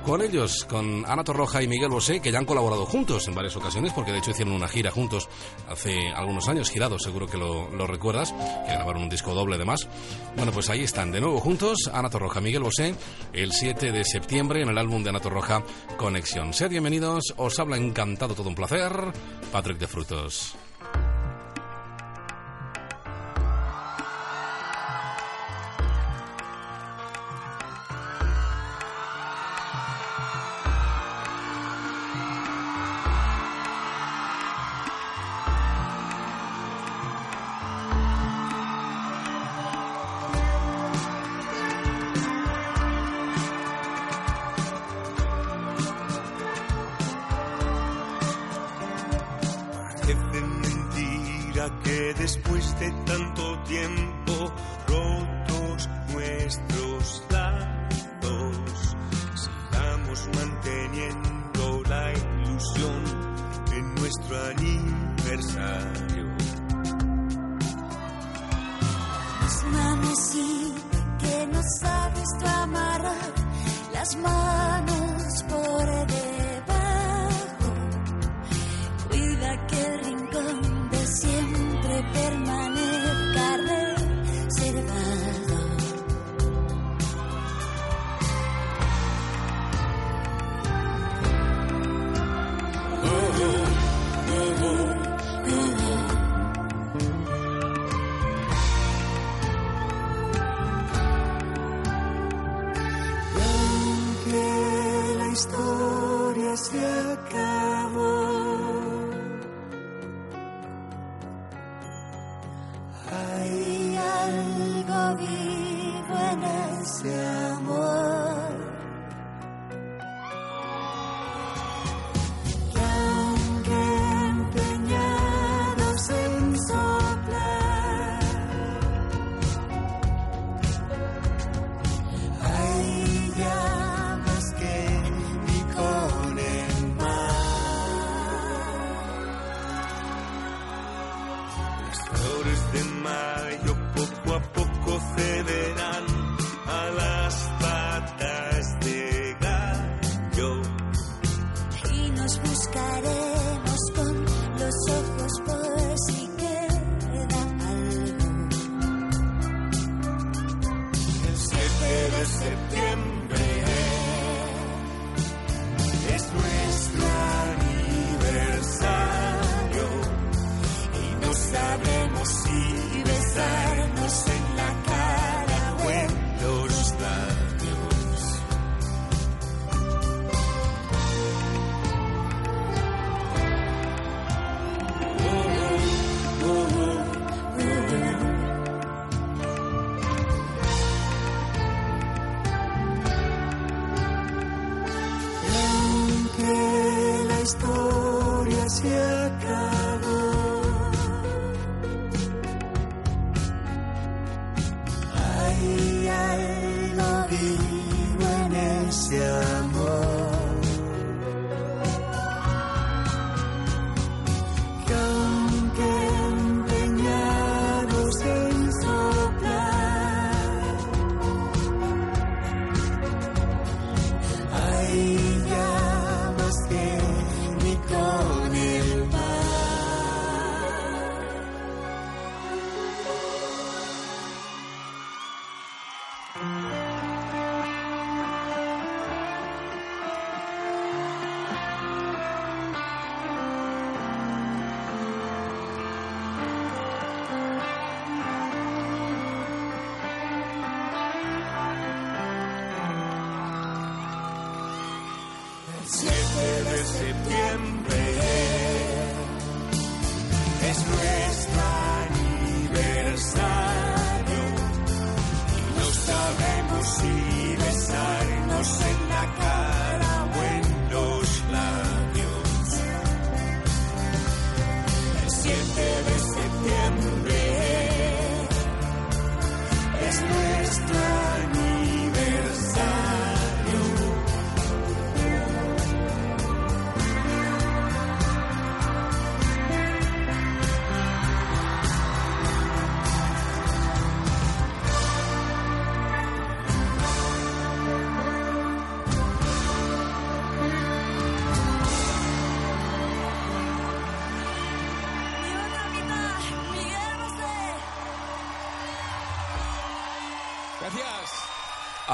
[0.09, 3.55] Con ellos, con Ana Torroja y Miguel Bosé, que ya han colaborado juntos en varias
[3.57, 5.29] ocasiones, porque de hecho hicieron una gira juntos
[5.69, 9.87] hace algunos años, girados, seguro que lo, recuerdas, que grabaron un disco doble además.
[10.35, 12.95] Bueno, pues ahí están, de nuevo juntos, Ana Torroja, Miguel Bosé,
[13.35, 15.63] el 7 de septiembre en el álbum de Ana Torroja,
[15.99, 16.55] Conexión.
[16.55, 19.13] Sed bienvenidos, os habla encantado, todo un placer,
[19.53, 20.57] Patrick de Frutos.
[52.89, 53.18] Después de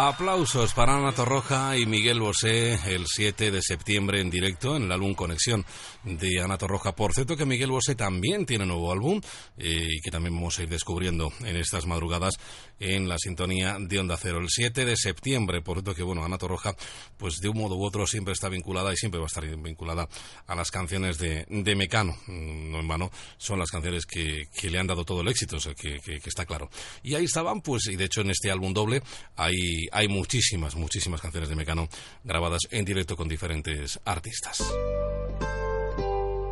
[0.09, 4.93] Aplausos para Ana Torroja y Miguel Bosé el 7 de septiembre en directo en el
[4.93, 5.65] álbum Conexión
[6.03, 6.95] de Ana Torroja.
[6.95, 9.21] Por cierto que Miguel Bosé también tiene nuevo álbum
[9.57, 12.35] eh, y que también vamos a ir descubriendo en estas madrugadas
[12.81, 14.39] en la sintonía de Onda Cero.
[14.39, 16.75] El 7 de septiembre, por cierto que bueno, Ana Torroja
[17.17, 20.09] pues de un modo u otro siempre está vinculada y siempre va a estar vinculada
[20.47, 22.17] a las canciones de, de Mecano.
[22.27, 25.57] Mm, No en vano son las canciones que, que le han dado todo el éxito,
[25.57, 26.71] o sea, que, que- que está claro.
[27.03, 29.03] Y ahí estaban, pues, y de hecho en este álbum doble
[29.37, 31.89] hay, hay muchísimas, muchísimas canciones de Mecano
[32.25, 34.63] grabadas en directo con diferentes artistas.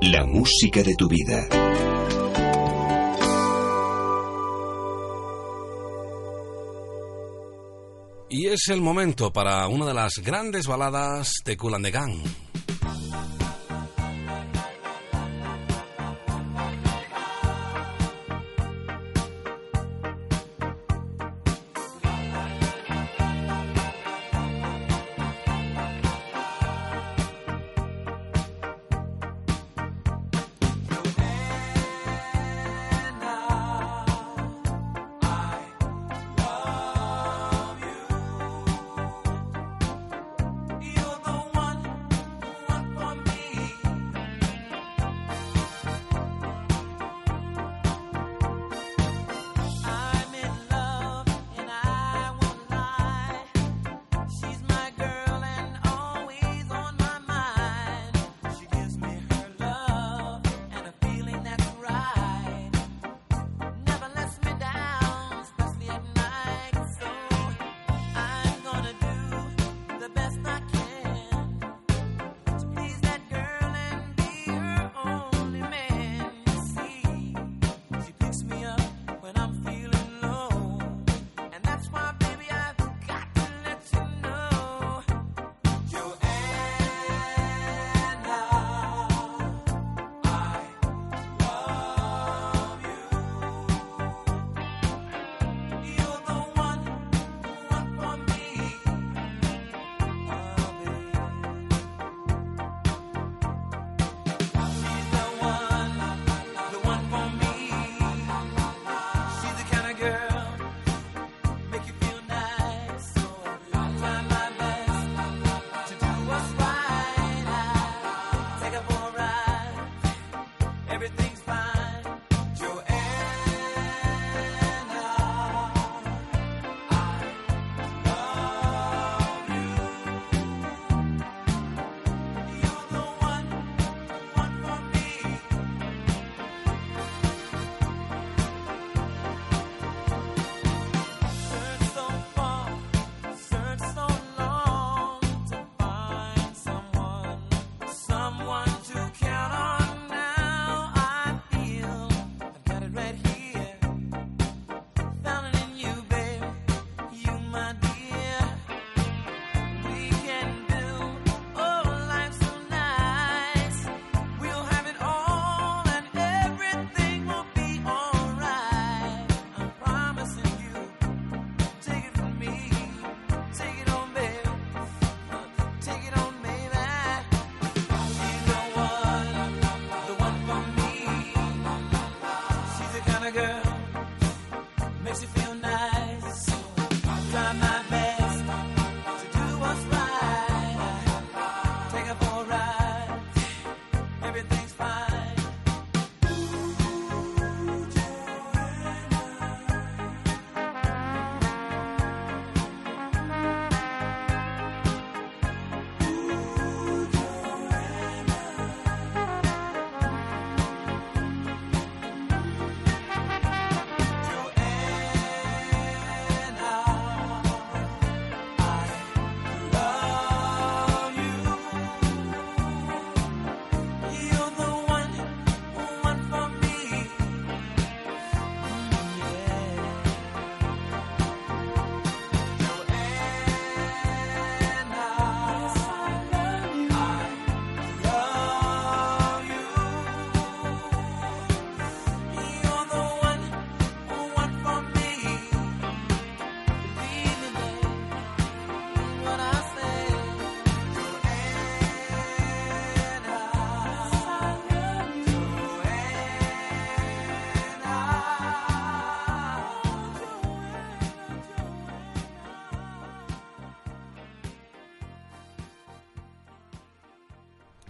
[0.02, 1.46] La música de tu vida.
[8.34, 11.74] Y es el momento para una de las grandes baladas de Cool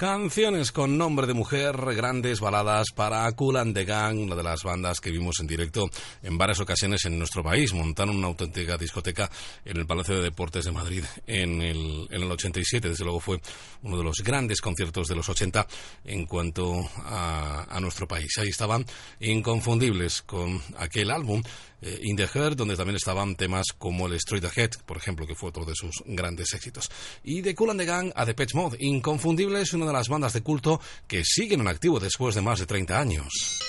[0.02, 4.64] Canciones con nombre de mujer, grandes baladas para Cool and the Gang, una de las
[4.64, 5.88] bandas que vimos en directo
[6.32, 7.72] en varias ocasiones en nuestro país.
[7.72, 9.30] Montaron una auténtica discoteca
[9.64, 12.88] en el Palacio de Deportes de Madrid en el, en el 87.
[12.88, 13.40] Desde luego fue
[13.82, 15.66] uno de los grandes conciertos de los 80
[16.04, 18.36] en cuanto a, a nuestro país.
[18.38, 18.84] Ahí estaban
[19.20, 21.42] inconfundibles con aquel álbum
[21.82, 25.34] eh, In the Heart, donde también estaban temas como el Straight Ahead, por ejemplo, que
[25.34, 26.90] fue otro de sus grandes éxitos.
[27.24, 30.42] Y de Cool and the Gang a Depeche Mode, inconfundibles, una de las bandas de
[30.42, 33.60] culto que siguen en activo después de más de 30 años.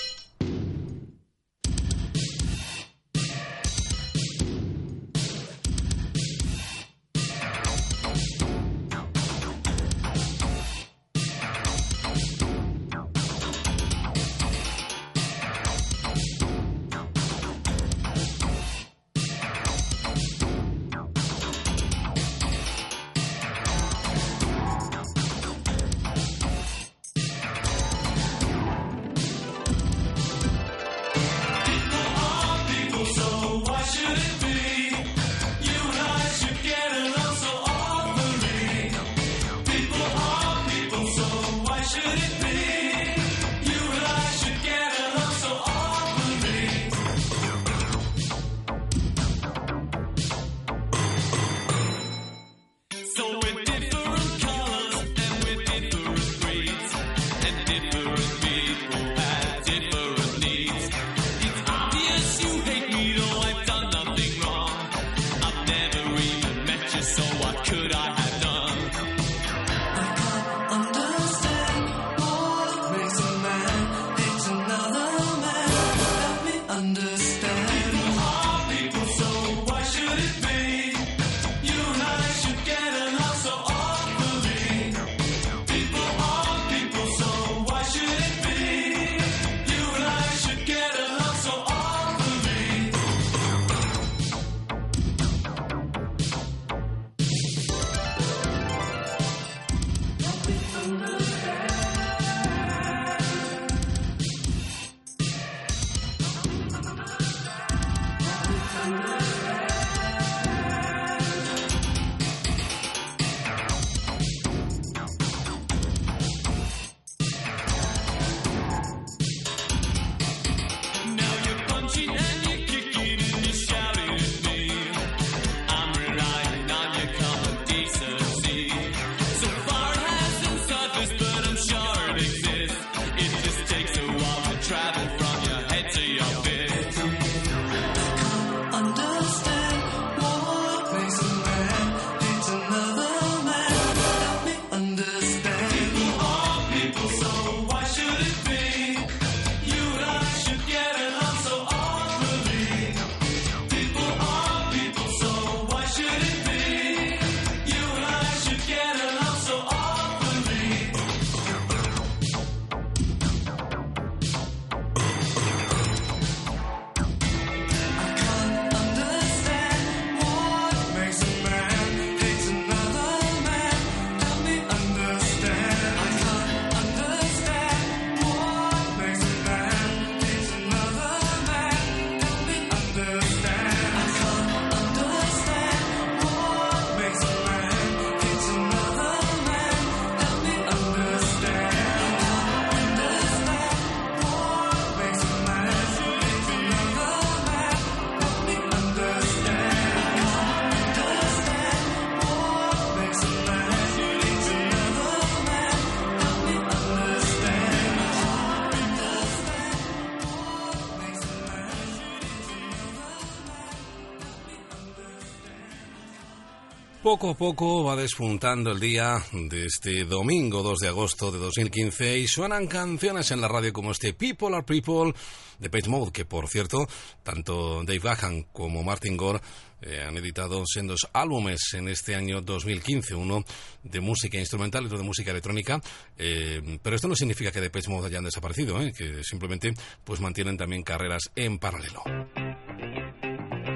[217.24, 222.18] Poco a poco va despuntando el día de este domingo 2 de agosto de 2015
[222.18, 225.14] y suenan canciones en la radio como este People Are People
[225.58, 226.86] de Page Mode, que por cierto,
[227.22, 229.40] tanto Dave Gahan como Martin Gore
[229.80, 233.42] eh, han editado sendos álbumes en este año 2015, uno
[233.82, 235.80] de música instrumental y otro de música electrónica,
[236.18, 239.72] eh, pero esto no significa que Depeche Mode hayan desaparecido, eh, que simplemente
[240.04, 242.02] pues mantienen también carreras en paralelo.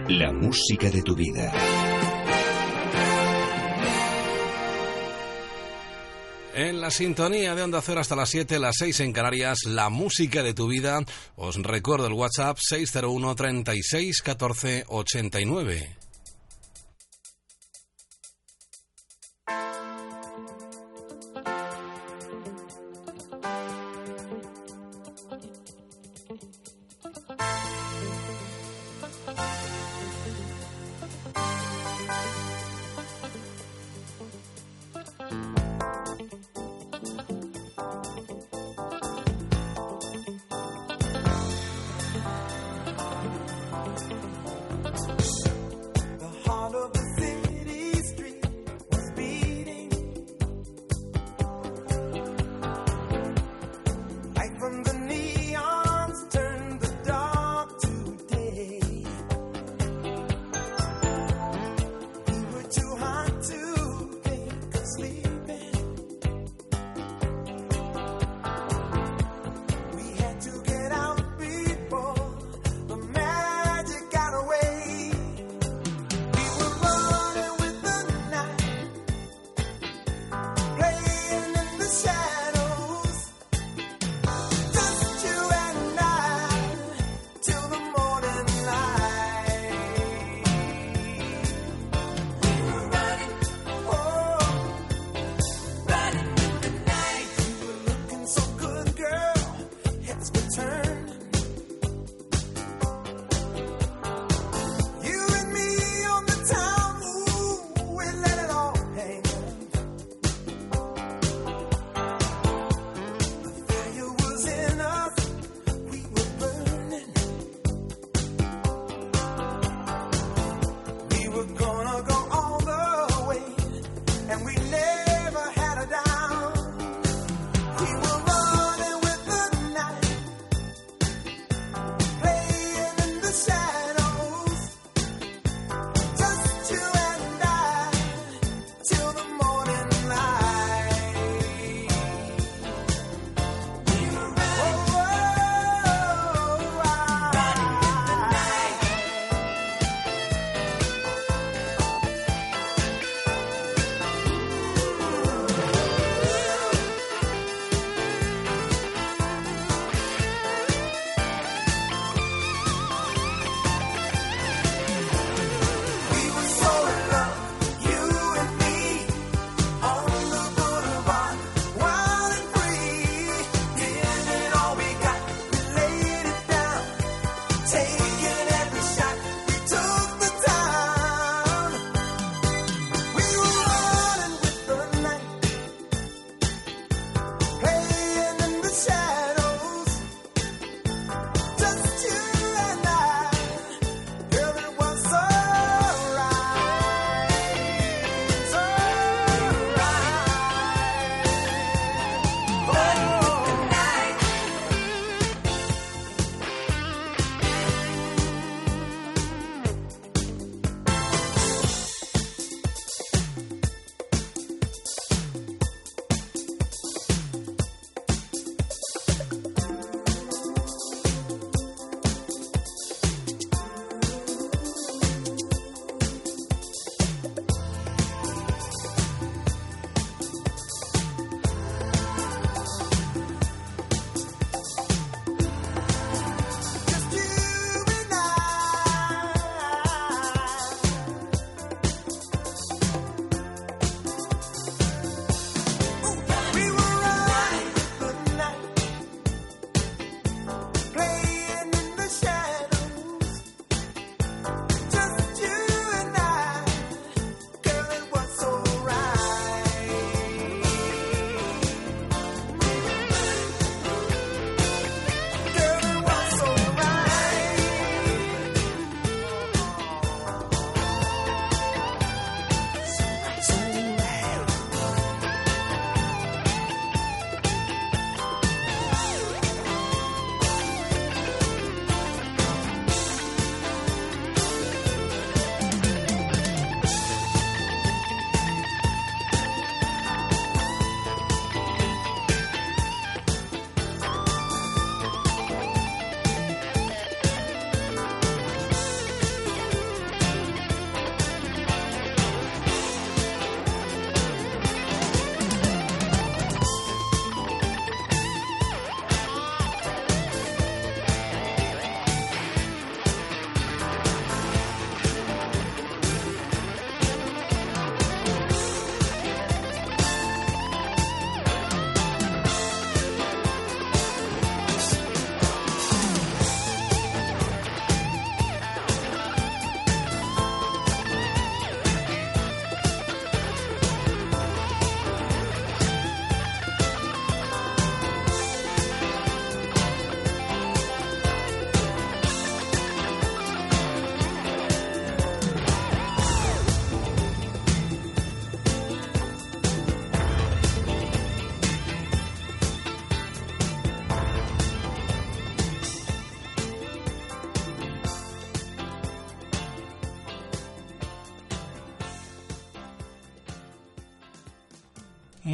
[0.06, 2.07] La música de tu vida.
[6.58, 10.42] En la sintonía de Onda Cero hasta las 7, las 6 en Canarias, la música
[10.42, 11.04] de tu vida.
[11.36, 16.07] Os recuerdo el WhatsApp 601 36 14 89.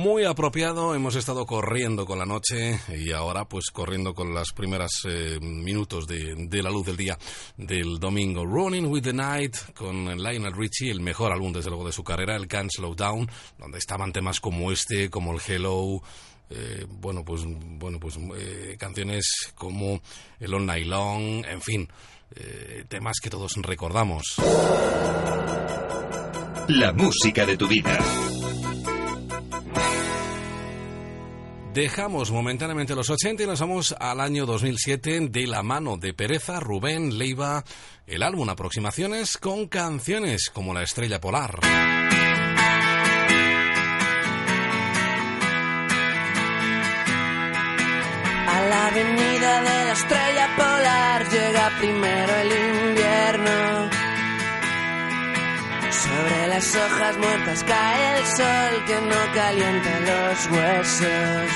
[0.05, 4.91] Muy apropiado, hemos estado corriendo con la noche y ahora pues corriendo con las primeras
[5.09, 7.19] eh, minutos de, de la luz del día
[7.57, 8.45] del domingo.
[8.45, 12.37] Running with the Night con Lionel Richie, el mejor álbum desde luego de su carrera,
[12.37, 16.03] el Can't Slow Down, donde estaban temas como este, como el Hello,
[16.51, 20.03] eh, bueno pues bueno pues eh, canciones como
[20.39, 21.89] el All Night Long, en fin,
[22.37, 24.35] eh, temas que todos recordamos.
[26.69, 27.99] La música de tu vida.
[31.75, 36.61] Dejamos momentáneamente los 80 y nos vamos al año 2007 de la mano de Pereza,
[36.61, 37.65] Rubén Leiva,
[38.07, 41.59] el álbum Aproximaciones con canciones como La Estrella Polar.
[48.47, 53.94] A la avenida de la estrella polar llega primero el invierno.
[56.05, 61.51] Sobre las hojas muertas cae el sol que no calienta los huesos.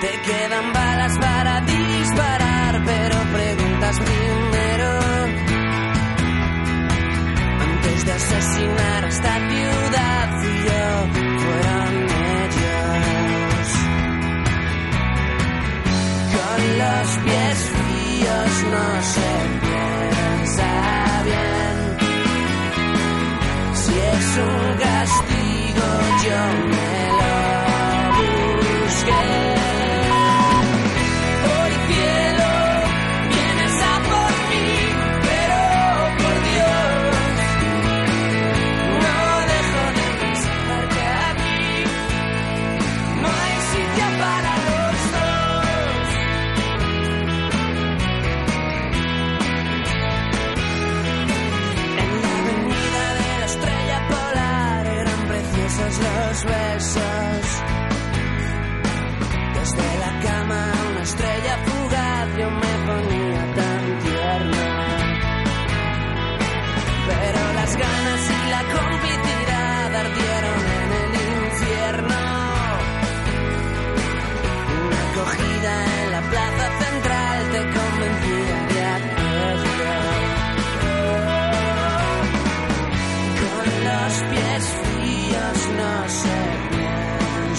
[0.00, 4.90] Te quedan balas para disparar, pero preguntas primero.
[7.68, 10.88] Antes de asesinar a esta ciudad, fui yo,
[11.44, 11.92] fueron
[12.44, 13.66] ellos.
[16.34, 21.07] Con los pies fríos no se piensa.
[23.88, 25.86] Si es un castigo,
[26.24, 29.47] yo me lo busqué.
[56.38, 57.62] Los besos.
[59.54, 61.67] Desde la cama una estrella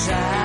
[0.10, 0.39] piensa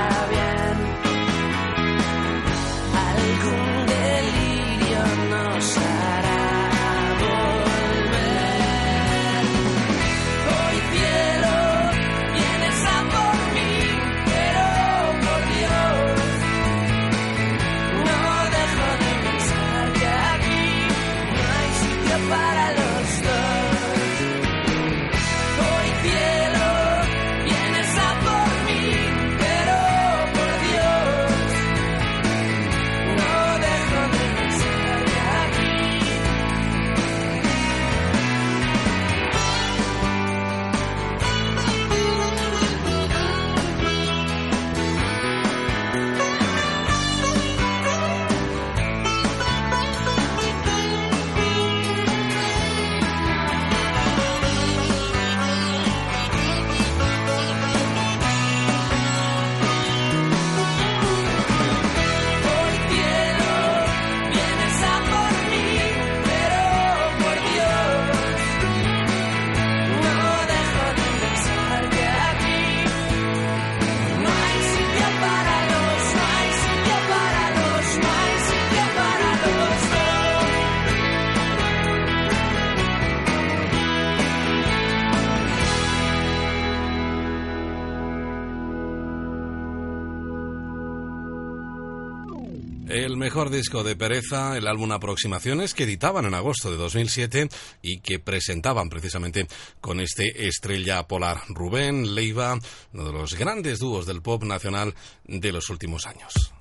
[93.14, 97.48] El mejor disco de Pereza, el álbum Aproximaciones, que editaban en agosto de 2007
[97.80, 99.46] y que presentaban precisamente
[99.80, 101.42] con este Estrella Polar.
[101.48, 102.58] Rubén Leiva,
[102.92, 104.96] uno de los grandes dúos del pop nacional
[105.28, 106.53] de los últimos años.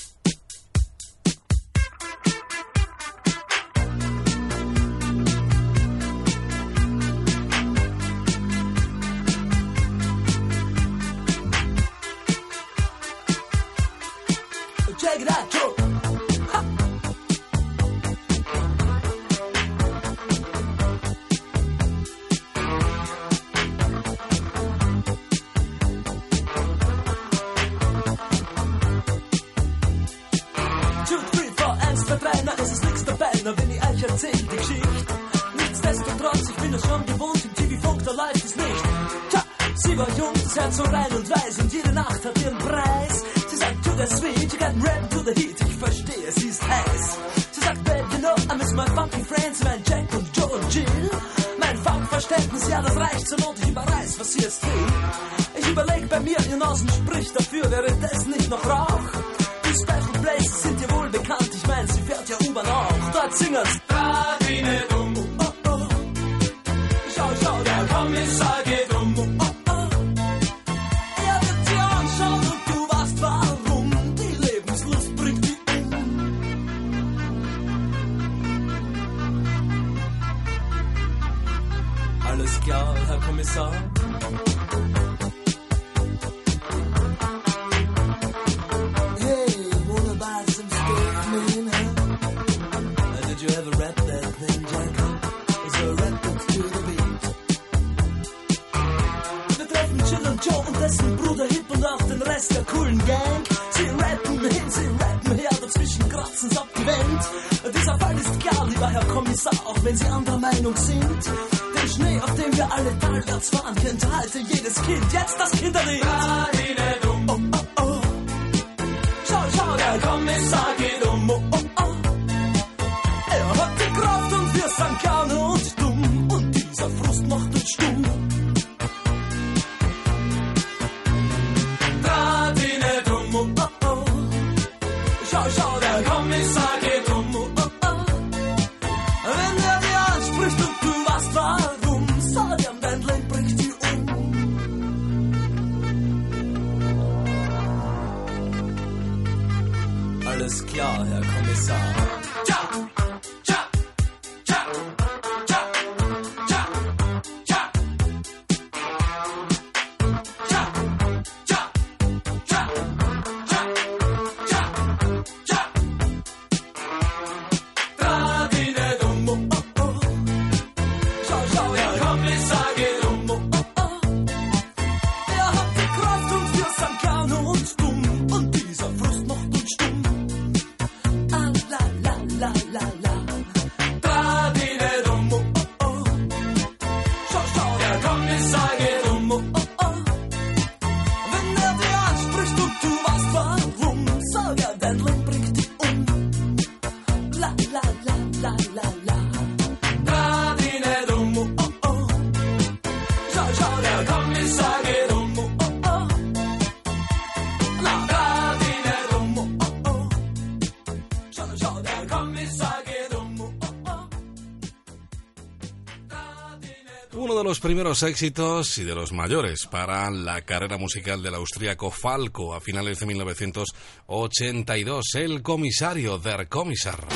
[217.64, 223.00] primeros éxitos y de los mayores para la carrera musical del austríaco Falco a finales
[223.00, 227.08] de 1982, el comisario Der Kommissar.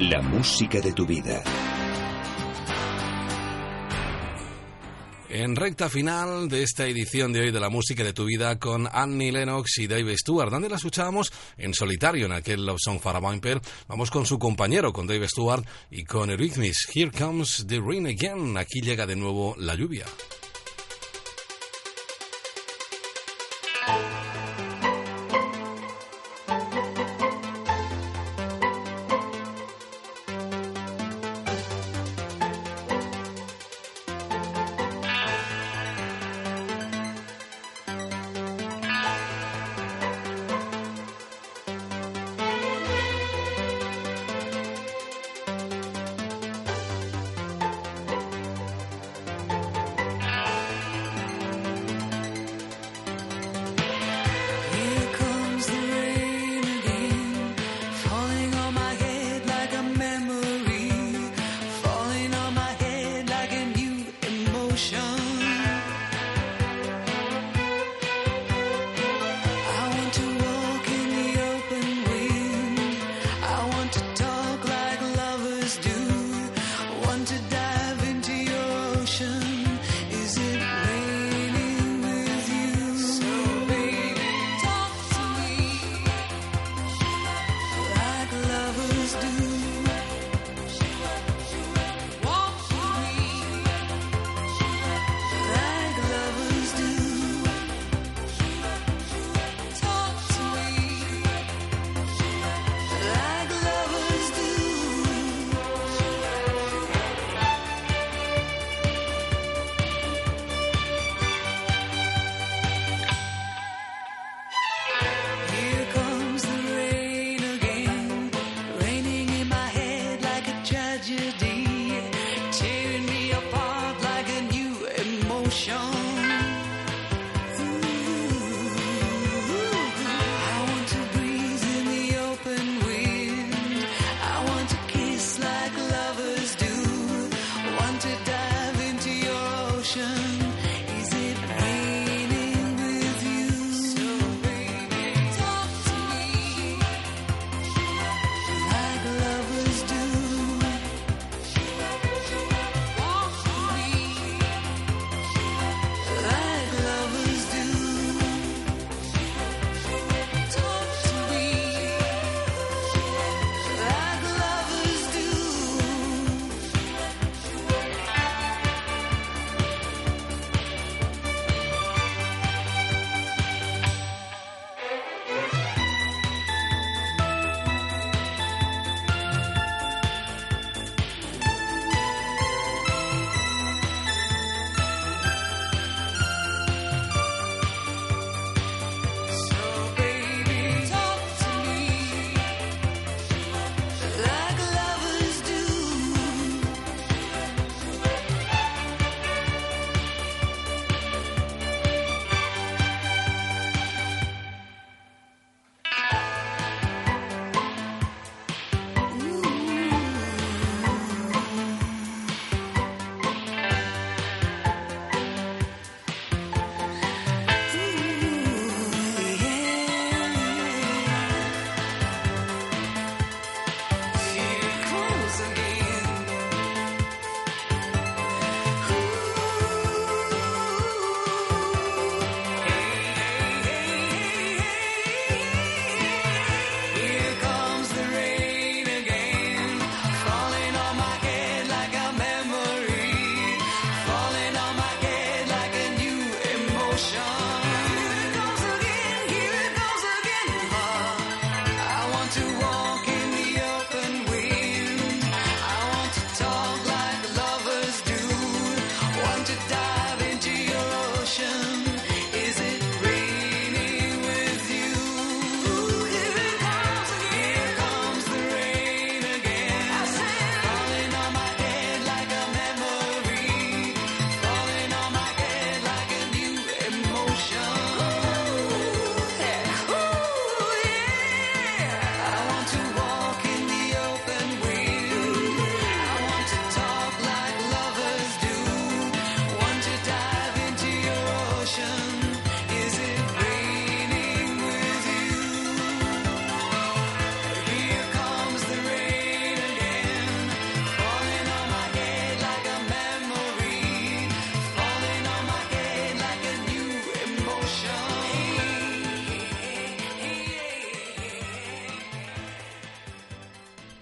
[0.00, 1.42] La música de tu vida.
[5.32, 8.88] En recta final de esta edición de hoy de la música de tu vida con
[8.92, 13.16] Annie Lennox y Dave Stewart, donde la escuchábamos en solitario en aquel Love Song for
[13.16, 13.20] a
[13.88, 16.88] Vamos con su compañero, con Dave Stewart y con Eurythmics.
[16.94, 18.56] Here comes the rain again.
[18.56, 20.06] Aquí llega de nuevo la lluvia.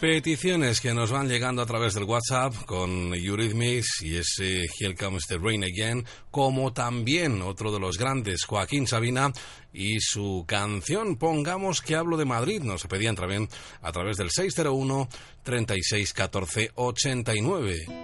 [0.08, 5.26] Peticiones que nos van llegando a través del WhatsApp con Eurythmics y ese Here Comes
[5.26, 9.30] the Rain Again, como también otro de los grandes, Joaquín Sabina,
[9.70, 12.62] y su canción Pongamos que hablo de Madrid.
[12.62, 13.50] Nos pedían también
[13.82, 15.10] a través del 601
[15.42, 17.97] 36 14 89.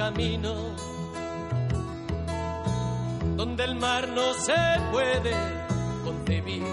[0.00, 0.56] Los caminos,
[3.36, 4.54] donde el mar no se
[4.90, 5.34] puede
[6.04, 6.64] concebir,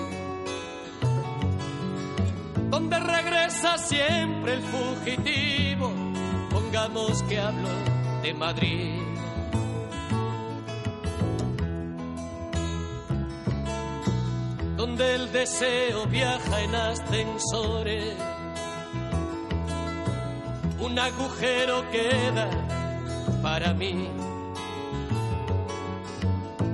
[2.69, 5.91] donde regresa siempre el fugitivo,
[6.49, 7.69] pongamos que hablo
[8.21, 9.01] de Madrid.
[14.77, 18.15] Donde el deseo viaja en ascensores
[20.79, 22.66] un agujero queda
[23.57, 24.07] para mí.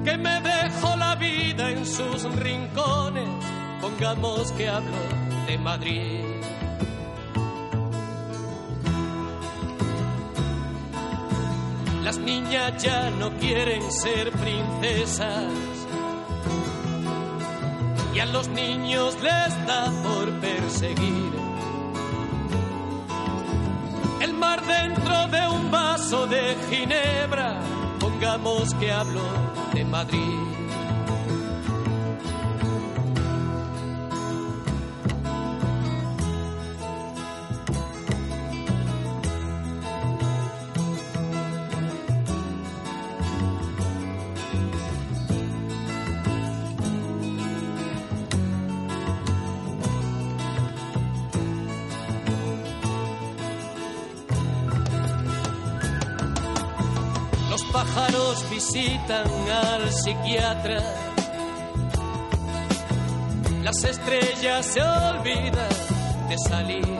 [0.03, 3.29] Que me dejo la vida en sus rincones,
[3.79, 5.03] pongamos que hablo
[5.47, 6.25] de Madrid.
[12.03, 15.53] Las niñas ya no quieren ser princesas
[18.13, 21.43] y a los niños les da por perseguir
[24.23, 26.42] el mar dentro de un vaso de
[26.73, 27.59] ginebra.
[27.99, 29.21] Pongamos que hablo
[29.73, 30.62] de Madrid.
[57.93, 60.81] Pájaros visitan al psiquiatra.
[63.61, 65.69] Las estrellas se olvidan
[66.29, 66.99] de salir.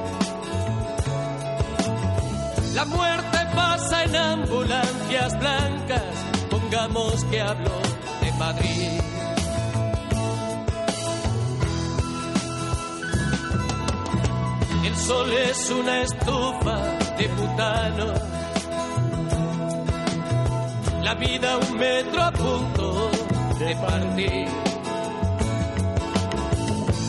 [2.76, 6.16] La muerte pasa en ambulancias blancas.
[6.50, 7.72] Pongamos que hablo
[8.22, 9.02] de Madrid.
[14.86, 16.78] El sol es una estufa
[17.18, 18.33] de butano.
[21.20, 23.12] Vida un metro a punto
[23.60, 24.48] de partir.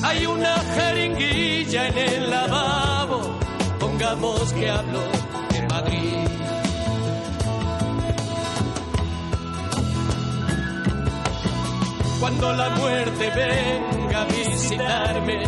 [0.02, 3.38] Hay una jeringuilla en el lavabo.
[3.80, 5.00] Pongamos que hablo
[5.50, 6.28] de Madrid.
[12.20, 15.42] Cuando la muerte venga a visitarme,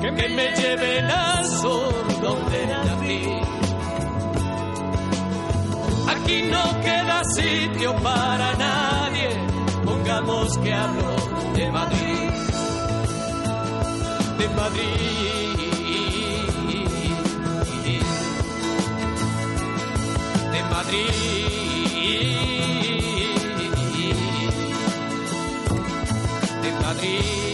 [0.00, 1.10] que me lleven
[1.44, 3.59] sol donde nací.
[6.30, 9.30] Aquí no queda sitio para nadie,
[9.84, 11.16] pongamos que hablo
[11.56, 12.30] de Madrid,
[14.38, 15.56] de Madrid,
[20.52, 21.08] de Madrid,
[26.62, 27.49] de Madrid.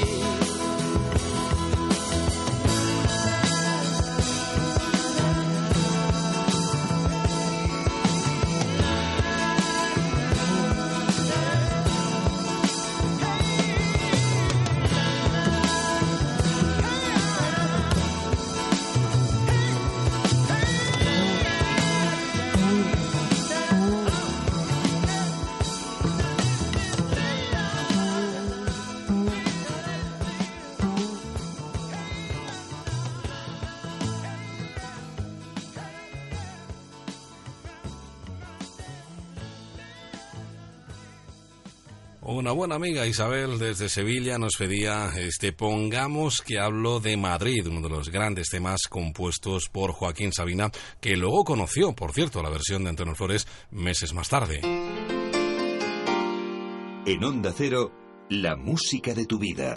[42.57, 47.91] Buena amiga Isabel desde Sevilla nos pedía este Pongamos que hablo de Madrid, uno de
[47.91, 52.91] los grandes temas compuestos por Joaquín Sabina, que luego conoció, por cierto, la versión de
[52.91, 54.61] Antonio Flores meses más tarde.
[57.05, 57.93] En Onda Cero,
[58.31, 59.75] la música de tu vida.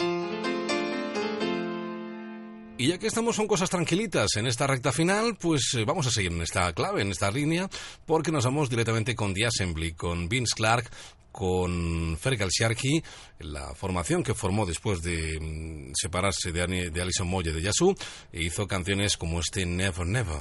[2.80, 6.10] Y ya que estamos con cosas tranquilitas en esta recta final, pues eh, vamos a
[6.10, 7.68] seguir en esta clave, en esta línea,
[8.06, 10.90] porque nos vamos directamente con The Assembly, con Vince Clark,
[11.32, 13.02] con Fergal Sharkey,
[13.40, 17.94] la formación que formó después de mm, separarse de Alison Moye de Yasu,
[18.32, 20.40] e hizo canciones como este Never Never.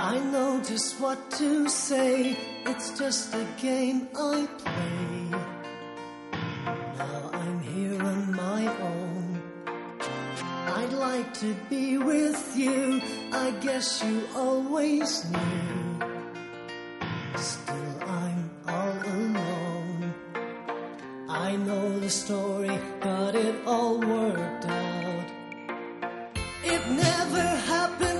[0.00, 2.36] I know just what to say.
[2.66, 5.30] It's just a game I play.
[6.96, 8.97] Now I'm here on my own.
[10.68, 13.00] I'd like to be with you.
[13.32, 16.00] I guess you always knew.
[17.36, 20.14] Still, I'm all alone.
[21.28, 25.26] I know the story, but it all worked out.
[26.64, 28.17] It never happens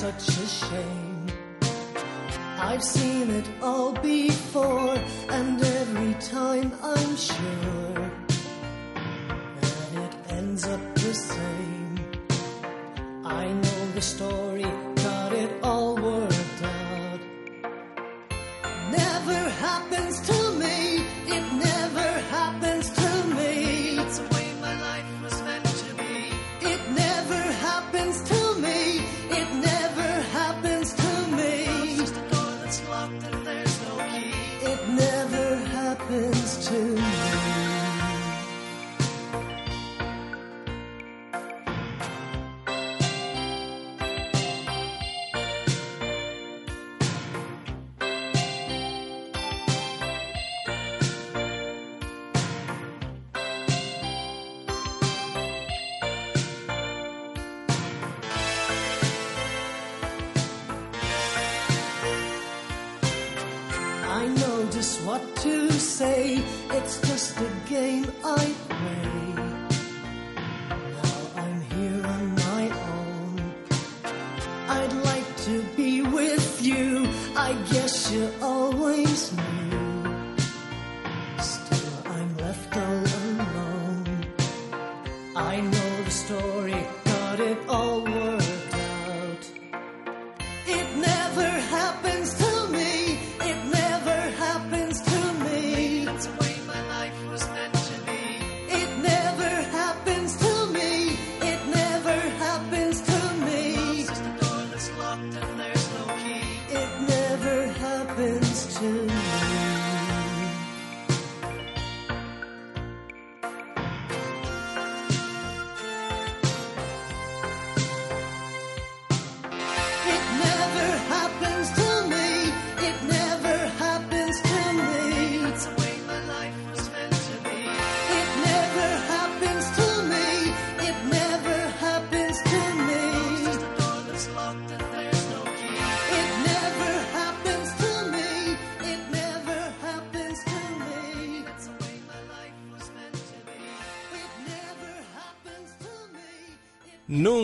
[0.00, 1.26] such a shame.
[2.58, 4.96] I've seen it all before,
[5.28, 8.10] and every time I'm sure
[9.60, 11.98] that it ends up the same.
[13.26, 14.70] I know the story,
[15.06, 17.20] got it all worked out.
[19.00, 20.09] Never happens
[74.72, 77.08] I'd like to be with you.
[77.36, 79.79] I guess you always knew.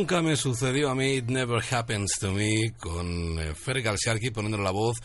[0.06, 4.56] Nunca me sucedió a mí, It Never Happens to Me, con eh, Fer Galsharki poniendo
[4.56, 4.98] la voz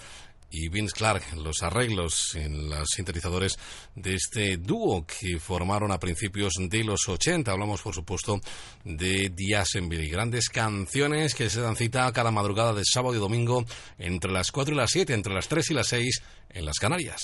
[0.52, 3.58] y Vince Clark, los arreglos en los sintetizadores
[3.96, 7.52] de este dúo que formaron a principios de los 80.
[7.52, 8.40] Hablamos, por supuesto,
[8.84, 10.08] de Diasenville.
[10.08, 13.66] Grandes canciones que se dan cita cada madrugada de sábado y domingo
[13.98, 16.22] entre las 4 y las 7, entre las 3 y las 6
[16.52, 17.24] en las Canarias.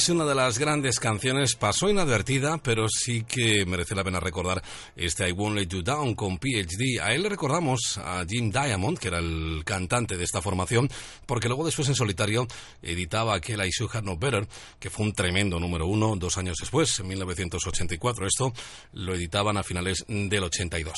[0.00, 4.62] Es una de las grandes canciones, pasó inadvertida, pero sí que merece la pena recordar
[4.96, 6.98] este I Won't Let You Down con PhD.
[7.02, 10.88] A él le recordamos a Jim Diamond, que era el cantante de esta formación,
[11.26, 12.46] porque luego después en solitario
[12.80, 14.48] editaba aquel I Should Have No Better,
[14.78, 18.26] que fue un tremendo número uno dos años después, en 1984.
[18.26, 18.54] Esto
[18.94, 20.94] lo editaban a finales del 82.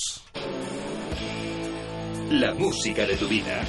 [2.31, 3.65] La música de tu vida.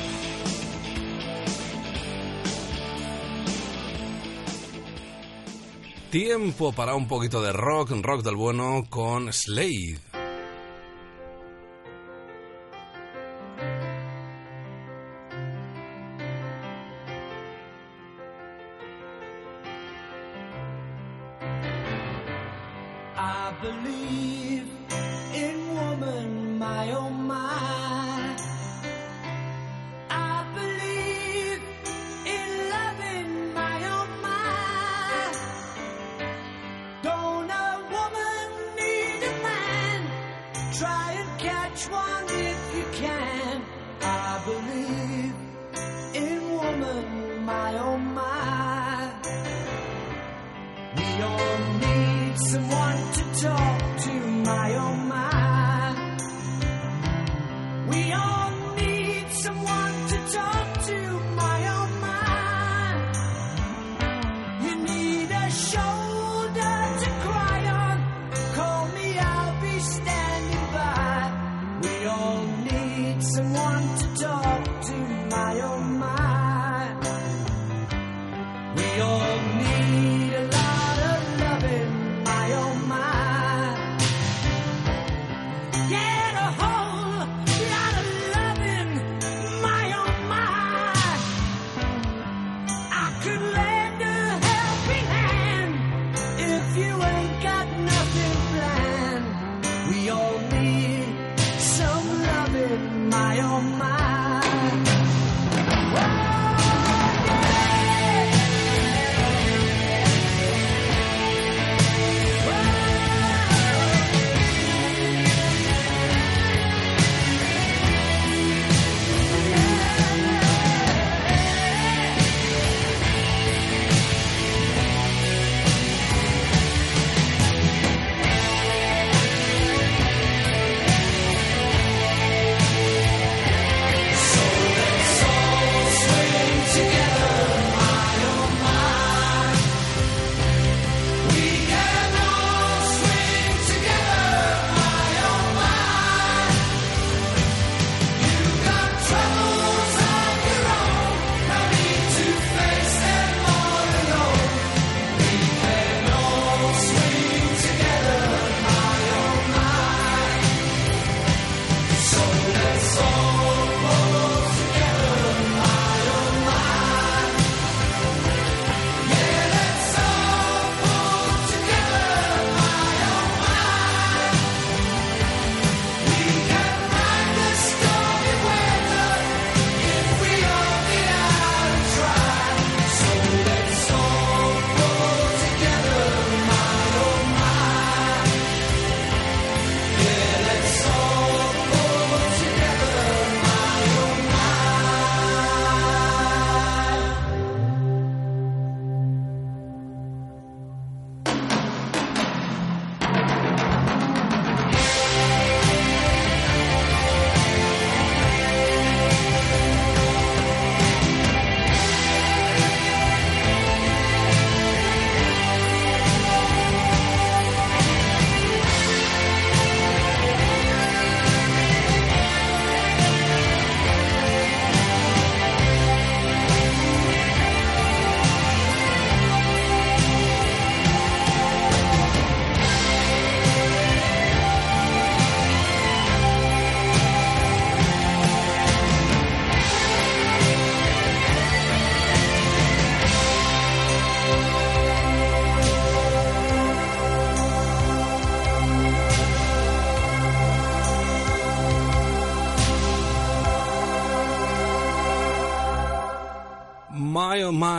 [6.13, 10.12] Tiempo para un poquito de rock, rock del bueno con Slade.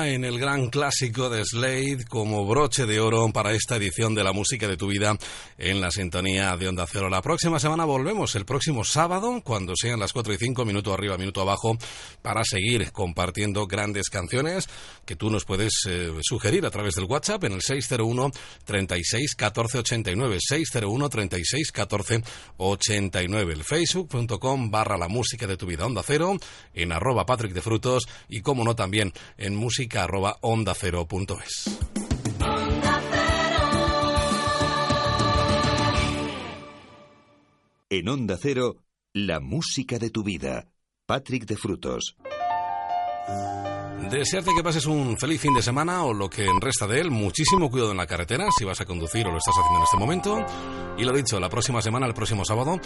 [0.05, 4.33] Mine, el gran clásico de Slade como broche de oro para esta edición de la
[4.33, 5.17] música de tu vida
[5.57, 7.09] en la sintonía de Onda Cero.
[7.09, 11.17] La próxima semana volvemos, el próximo sábado, cuando sean las 4 y 5, minuto arriba,
[11.17, 11.79] minuto abajo,
[12.21, 14.69] para seguir compartiendo grandes canciones
[15.05, 18.31] que tú nos puedes eh, sugerir a través del WhatsApp en el 601
[18.65, 22.23] 36 14 89, 601 36 14
[22.57, 26.37] 89, el facebook.com barra la música de tu vida Onda Cero,
[26.73, 31.39] en arroba Patrick de Frutos y como no también en música arroba onda cero punto.
[37.91, 40.69] En Onda Cero, la música de tu vida.
[41.07, 42.17] Patrick de Frutos.
[44.11, 47.11] Desearte que pases un feliz fin de semana o lo que resta de él.
[47.11, 49.97] Muchísimo cuidado en la carretera si vas a conducir o lo estás haciendo en este
[49.97, 50.47] momento.
[50.97, 52.79] Y lo dicho, la próxima semana, el próximo sábado,